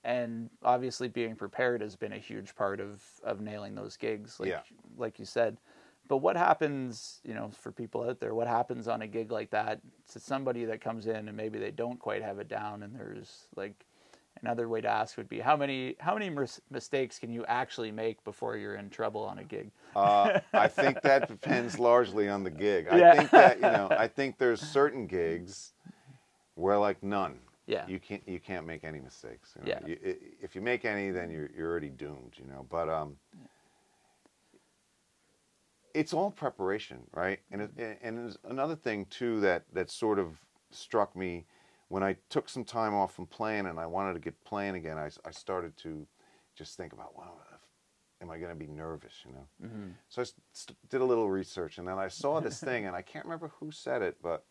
[0.03, 4.49] and obviously being prepared has been a huge part of of nailing those gigs, like
[4.49, 4.61] Yeah.
[4.97, 5.57] like you said.
[6.07, 9.49] But what happens, you know, for people out there, what happens on a gig like
[9.51, 9.81] that
[10.11, 13.47] to somebody that comes in and maybe they don't quite have it down, and there's
[13.55, 13.85] like
[14.41, 17.91] another way to ask would be how many how many mis- mistakes can you actually
[17.91, 19.71] make before you're in trouble on a gig?
[19.95, 22.87] Uh, I think that depends largely on the gig.
[22.91, 23.11] Yeah.
[23.11, 25.73] I think that you know, I think there's certain gigs
[26.55, 27.39] where like none.
[27.67, 27.87] Yeah.
[27.87, 29.55] You can't you can't make any mistakes.
[29.55, 29.79] You know?
[29.81, 29.87] Yeah.
[29.87, 32.33] You, if you make any, then you're you're already doomed.
[32.37, 32.65] You know.
[32.69, 33.15] But um,
[35.95, 37.39] it's all preparation, right?
[37.51, 40.39] And it, and another thing too that that sort of
[40.71, 41.45] struck me
[41.87, 44.97] when I took some time off from playing and I wanted to get playing again.
[44.97, 46.05] I I started to
[46.55, 47.31] just think about wow.
[48.21, 49.13] Am I going to be nervous?
[49.25, 49.69] You know,
[50.07, 50.25] so I
[50.89, 53.71] did a little research, and then I saw this thing, and I can't remember who
[53.71, 54.45] said it, but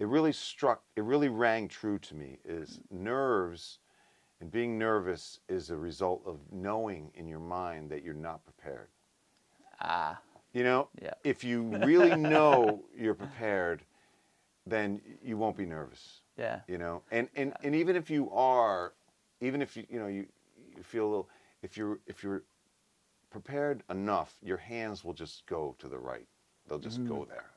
[0.00, 2.38] it really struck, it really rang true to me.
[2.44, 3.78] Is nerves
[4.40, 8.88] and being nervous is a result of knowing in your mind that you're not prepared.
[9.80, 10.18] Ah,
[10.54, 11.14] You know, Yeah.
[11.24, 13.82] if you really know you're prepared,
[14.66, 16.22] then you won't be nervous.
[16.38, 18.94] yeah, You know, and and, and even if you are,
[19.40, 20.26] even if you you know you
[20.76, 21.28] you feel a little,
[21.62, 22.44] if you're if you're
[23.30, 26.26] prepared enough, your hands will just go to the right.
[26.68, 27.08] They'll just Mm-hmm.
[27.14, 27.50] go there.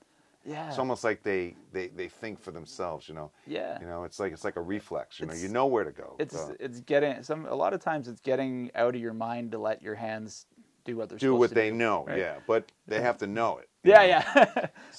[0.46, 0.68] Yeah.
[0.70, 3.32] It's almost like they, they, they think for themselves, you know.
[3.46, 3.80] Yeah.
[3.82, 5.20] You know, it's like it's like a reflex.
[5.20, 6.16] You know, you know where to go.
[6.20, 9.52] It's So it's getting some a lot of times it's getting out of your mind
[9.52, 10.46] to let your hands
[10.88, 12.18] do what they're do what they do, know, right?
[12.18, 12.36] yeah.
[12.48, 13.70] But they have to know it.
[13.84, 14.04] Yeah, know.
[14.04, 14.46] yeah.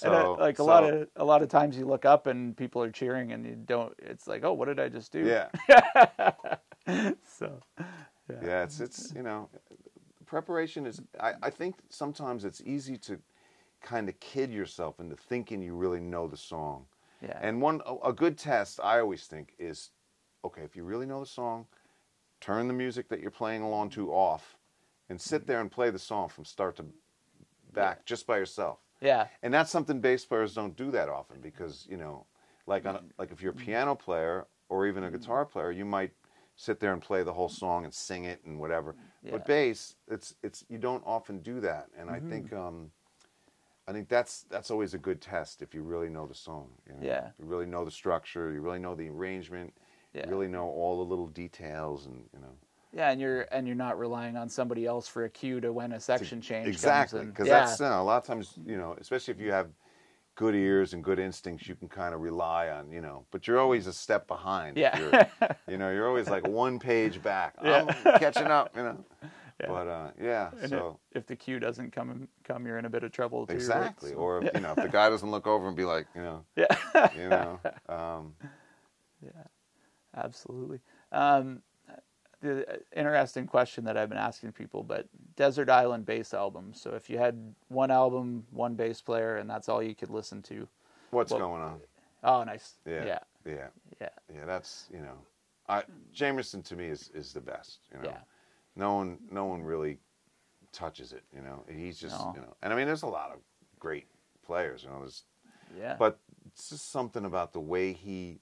[0.02, 2.56] and, uh, So- like a lot of a lot of times you look up and
[2.56, 3.94] people are cheering and you don't.
[3.98, 5.24] It's like, oh, what did I just do?
[5.24, 6.32] Yeah.
[7.26, 7.60] So
[8.42, 9.48] yeah it's it's you know
[10.26, 13.18] preparation is I, I think sometimes it's easy to
[13.82, 16.84] kind of kid yourself into thinking you really know the song
[17.22, 17.38] yeah.
[17.40, 19.90] and one a, a good test i always think is
[20.44, 21.66] okay if you really know the song
[22.40, 24.57] turn the music that you're playing along to off
[25.08, 26.84] and sit there and play the song from start to
[27.72, 29.26] back just by yourself yeah.
[29.42, 32.26] and that's something bass players don't do that often because you know
[32.66, 33.06] like on a, Mm-hmm.
[33.18, 36.10] like if you're a piano player or even a guitar player you might
[36.56, 39.32] sit there and play the whole song and sing it and whatever Yeah.
[39.32, 42.26] but bass it's it's you don't often do that and Mm-hmm.
[42.26, 42.90] i think um
[43.86, 46.94] i think that's that's always a good test if you really know the song you
[46.94, 47.00] know?
[47.02, 47.28] Yeah.
[47.38, 49.72] you really know the structure you really know the arrangement
[50.14, 50.24] Yeah.
[50.24, 52.54] you really know all the little details and you know
[52.92, 55.92] Yeah, and you're and you're not relying on somebody else for a cue to when
[55.92, 57.60] a section change exactly because yeah.
[57.66, 59.68] that's you know, a lot of times you know especially if you have
[60.36, 63.58] good ears and good instincts you can kind of rely on you know but you're
[63.58, 64.98] always a step behind if Yeah.
[64.98, 65.26] you're-
[65.68, 69.04] you know you're always like one page back i'm catching up you know
[69.58, 73.02] but uh yeah And so if the cue doesn't come come, you're in a bit
[73.02, 73.52] of trouble too.
[73.54, 73.60] right?
[73.60, 76.06] exactly So- or if, you know if the guy doesn't look over and be like
[76.14, 78.34] you know yeah, you know um
[80.16, 80.80] absolutely.
[81.12, 81.62] Um,
[82.40, 86.72] the uh, interesting question that I've been asking people, but Desert Island bass album.
[86.74, 90.42] So if you had one album, one bass player, and that's all you could listen
[90.42, 90.68] to.
[91.10, 91.80] what's Well- going on
[92.24, 92.74] Oh, nice.
[92.84, 93.68] yeah yeah, yeah
[94.00, 94.08] yeah.
[94.34, 95.16] yeah that's you know
[95.68, 98.18] i jamerson to me is is the best you know Yeah.
[98.74, 99.98] no one no one really
[100.72, 102.32] touches it you know he's just No.
[102.34, 103.38] you know and i mean there's a lot of
[103.78, 104.06] great
[104.44, 105.22] players you know there's
[105.78, 105.94] Yeah.
[105.96, 108.40] but it's just something about the way he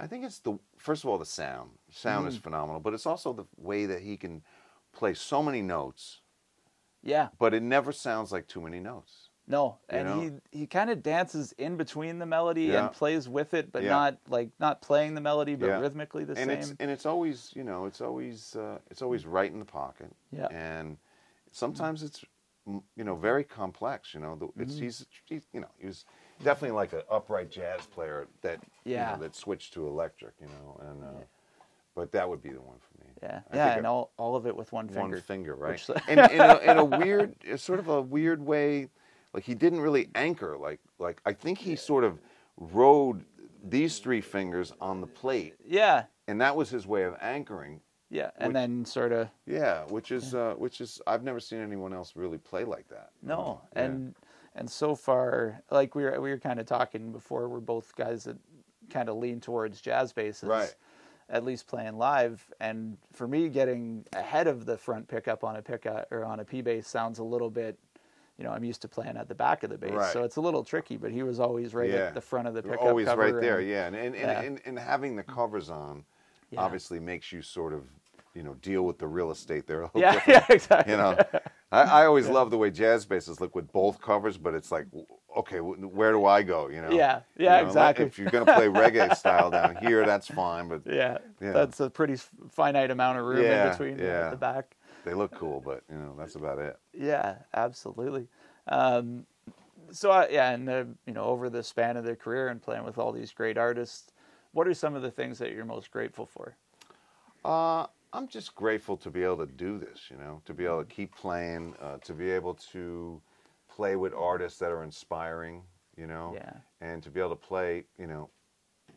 [0.00, 2.28] i think it's the first of all the sound sound Mm.
[2.28, 4.42] is phenomenal but it's also the way that he can
[4.92, 6.20] play so many notes
[7.02, 7.28] yeah.
[7.38, 10.40] but it never sounds like too many notes No, You and know?
[10.52, 12.84] he he kind of dances in between the melody Yeah.
[12.86, 13.90] and plays with it, but Yeah.
[13.90, 15.80] not like not playing the melody, but Yeah.
[15.80, 16.58] rhythmically the and same.
[16.62, 20.10] it's and it's always you know it's always uh, it's always right in the pocket
[20.30, 20.48] Yeah.
[20.50, 20.98] and
[21.50, 22.24] sometimes it's
[22.68, 24.84] mm, you know very complex you know the, it's Mm-hmm.
[24.84, 26.04] he's, he's you know he was
[26.42, 30.80] definitely like an upright jazz player that you know, that switched to electric you know
[30.90, 31.06] and uh,
[31.94, 33.10] but that would be the one for me.
[33.22, 35.00] Yeah, I yeah, and all, all of it with one finger.
[35.16, 35.72] one finger right.
[35.88, 38.88] Which- and in a, in a weird sort of a weird way
[39.34, 42.18] like he didn't really anchor like like i think he sort of
[42.56, 43.24] rode
[43.62, 45.54] these three fingers on the plate.
[45.66, 47.80] Yeah, and that was his way of anchoring.
[48.08, 51.60] Yeah, and Which- then sort of yeah which is uh which is i've never seen
[51.60, 53.10] anyone else really play like that.
[53.22, 53.82] No, Yeah.
[53.82, 54.14] and
[54.60, 58.24] and so far, like we were we were kind of talking before, we're both guys
[58.24, 58.36] that
[58.90, 60.74] kind of lean towards jazz basses, Right.
[61.30, 65.62] At least playing live, and for me, getting ahead of the front pickup on a
[65.62, 67.78] pickup or on a P bass sounds a little bit.
[68.36, 70.12] You know, I'm used to playing at the back of the bass, Right.
[70.12, 70.96] so it's a little tricky.
[70.96, 72.06] But he was always right Yeah.
[72.08, 72.80] at the front of the pickup.
[72.82, 74.40] always right there and- yeah and and, and, Yeah.
[74.42, 76.04] and and having the covers on
[76.50, 76.60] Yeah.
[76.62, 77.84] obviously makes you sort of
[78.34, 80.44] you know deal with the real estate there a little Yeah, different.
[80.48, 80.92] yeah, exactly.
[80.92, 81.16] you know
[81.72, 84.86] I, I always love the way jazz basses look with both covers but it's like
[85.36, 88.06] okay where do i go you know Yeah, You yeah, know, like, exactly.
[88.06, 91.52] if you're going to play reggae style down here that's fine but Yeah, Yeah.
[91.52, 92.16] that's a pretty
[92.50, 94.30] finite amount of room Yeah, in between yeah.
[94.30, 94.76] the back.
[95.04, 98.26] they look cool but you know that's about it Yeah, absolutely.
[98.66, 99.26] Um,
[99.92, 102.84] so uh, yeah, and uh, you know, over the span of their career and playing
[102.84, 104.12] with all these great artists,
[104.52, 106.56] what are some of the things that you're most grateful for?
[107.44, 110.80] Uh, I'm just grateful to be able to do this, you know, to be able
[110.84, 113.20] to keep playing, uh, to be able to
[113.68, 115.62] play with artists that are inspiring,
[115.96, 116.52] you know, Yeah.
[116.80, 118.30] and to be able to play, you know,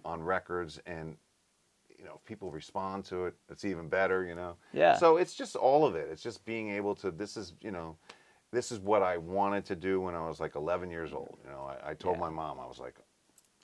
[0.04, 1.16] on records and,
[1.98, 4.58] you know, if people respond to it, it's even better, you know.
[4.72, 4.98] Yeah.
[4.98, 6.10] So it's just all of it.
[6.10, 7.98] It's just being able to, this is, you know,
[8.52, 11.38] this is what I wanted to do when I was like 11 years old.
[11.44, 12.22] You know, I, I told Yeah.
[12.22, 12.96] my mom, I was like,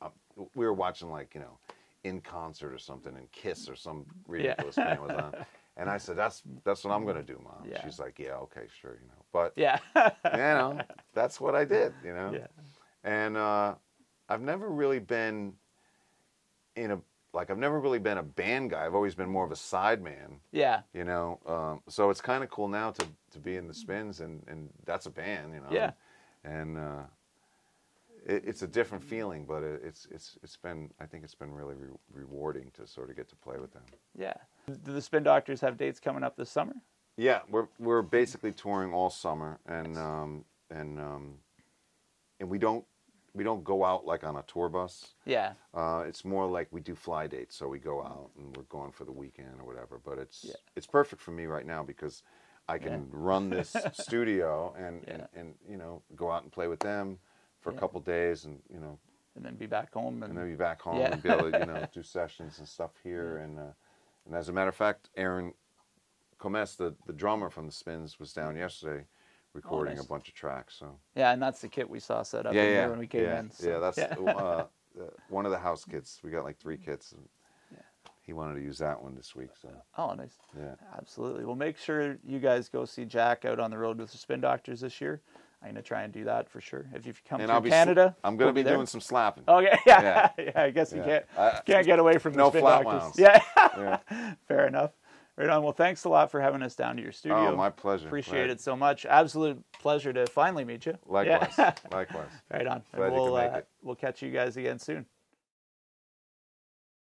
[0.02, 0.10] uh,
[0.56, 1.58] we were watching like, you know,
[2.04, 5.34] in concert or something and Kiss or some ridiculous band was on.
[5.78, 7.66] And I said, that's, that's what I'm going to do, mom.
[7.66, 7.82] Yeah.
[7.86, 8.98] She's like, yeah, okay, sure.
[9.02, 10.78] You know, but Yeah, you know,
[11.14, 12.34] that's what I did, you know?
[12.34, 12.48] yeah,
[13.06, 13.76] And uh,
[14.28, 15.54] I've never really been
[16.76, 17.00] in a,
[17.32, 18.86] like, I've never really been a band guy.
[18.86, 21.40] I've always been more of a side man, yeah, you know?
[21.46, 24.70] Um, so it's kind of cool now to, to be in the spins and, and
[24.86, 25.72] that's a band, you know?
[25.72, 25.92] Yeah.
[26.44, 27.04] And uh,
[28.30, 31.52] it, it's a different feeling, but it, it's, it's, it's been, I think it's been
[31.52, 33.84] really re- rewarding to sort of get to play with them.
[34.18, 34.34] yeah.
[34.68, 36.74] Do the Spin Doctors have dates coming up this summer?
[37.18, 41.34] Yeah, we're we're basically touring all summer, and um, and um,
[42.40, 42.86] and we don't
[43.34, 45.16] we don't go out like on a tour bus.
[45.26, 45.54] Yeah.
[45.74, 48.92] Uh, it's more like we do fly dates, so we go out and we're going
[48.92, 50.00] for the weekend or whatever.
[50.06, 50.54] But it's Yeah.
[50.78, 52.24] it's perfect for me right now because
[52.70, 53.00] I can Yeah.
[53.12, 55.14] run this studio and, Yeah.
[55.14, 57.18] and and you know go out and play with them
[57.62, 57.78] for Yeah.
[57.78, 58.98] a couple days, and you know
[59.36, 61.12] And then be back home and, and then be back home Yeah.
[61.14, 63.38] and be able to you know do sessions and stuff here.
[63.38, 63.74] And uh,
[64.26, 65.54] and as a matter of fact, Aaron
[66.40, 69.06] Comess, the the drummer from the Spins, was down yesterday
[69.54, 70.06] recording Oh, nice.
[70.06, 70.76] a bunch of tracks.
[70.78, 73.08] So yeah, and that's the kit we saw set up yeah, yeah, here when we
[73.08, 73.52] came yeah, in.
[73.52, 73.80] so- yeah.
[73.80, 74.66] That's Uh,
[75.00, 76.20] uh, one of the house kits.
[76.24, 77.12] We got like three kits.
[77.14, 77.28] And
[78.22, 79.50] He wanted to use that one this week.
[79.60, 80.38] So oh, nice.
[80.58, 80.76] yeah.
[80.98, 81.46] Absolutely.
[81.46, 84.40] Well, make sure you guys go see Jack out on the road with the Spin
[84.42, 85.22] Doctors this year.
[85.62, 86.86] I'm gonna try and do that for sure.
[86.94, 87.62] If you come And I'll.
[87.62, 89.44] Canada, I'm going we'll to be, doing some slapping.
[89.48, 90.52] Okay, yeah, yeah.
[90.56, 91.06] I guess you Yeah.
[91.06, 93.20] can't I- can't get away from no flat wounds.
[93.20, 93.42] Yeah,
[93.78, 94.34] Yeah.
[94.48, 94.92] fair enough.
[95.36, 95.64] Right on.
[95.64, 97.54] Well, thanks a lot for having us down to your studio.
[97.54, 98.08] Oh, my pleasure.
[98.08, 98.50] Appreciate Right.
[98.50, 99.06] it so much.
[99.06, 100.98] Absolute pleasure to finally meet you.
[101.06, 101.54] Likewise.
[101.58, 101.74] Yeah.
[101.94, 102.28] Likewise.
[102.52, 102.84] right on.
[102.94, 105.06] Glad and we'll uh, we'll catch you guys again soon.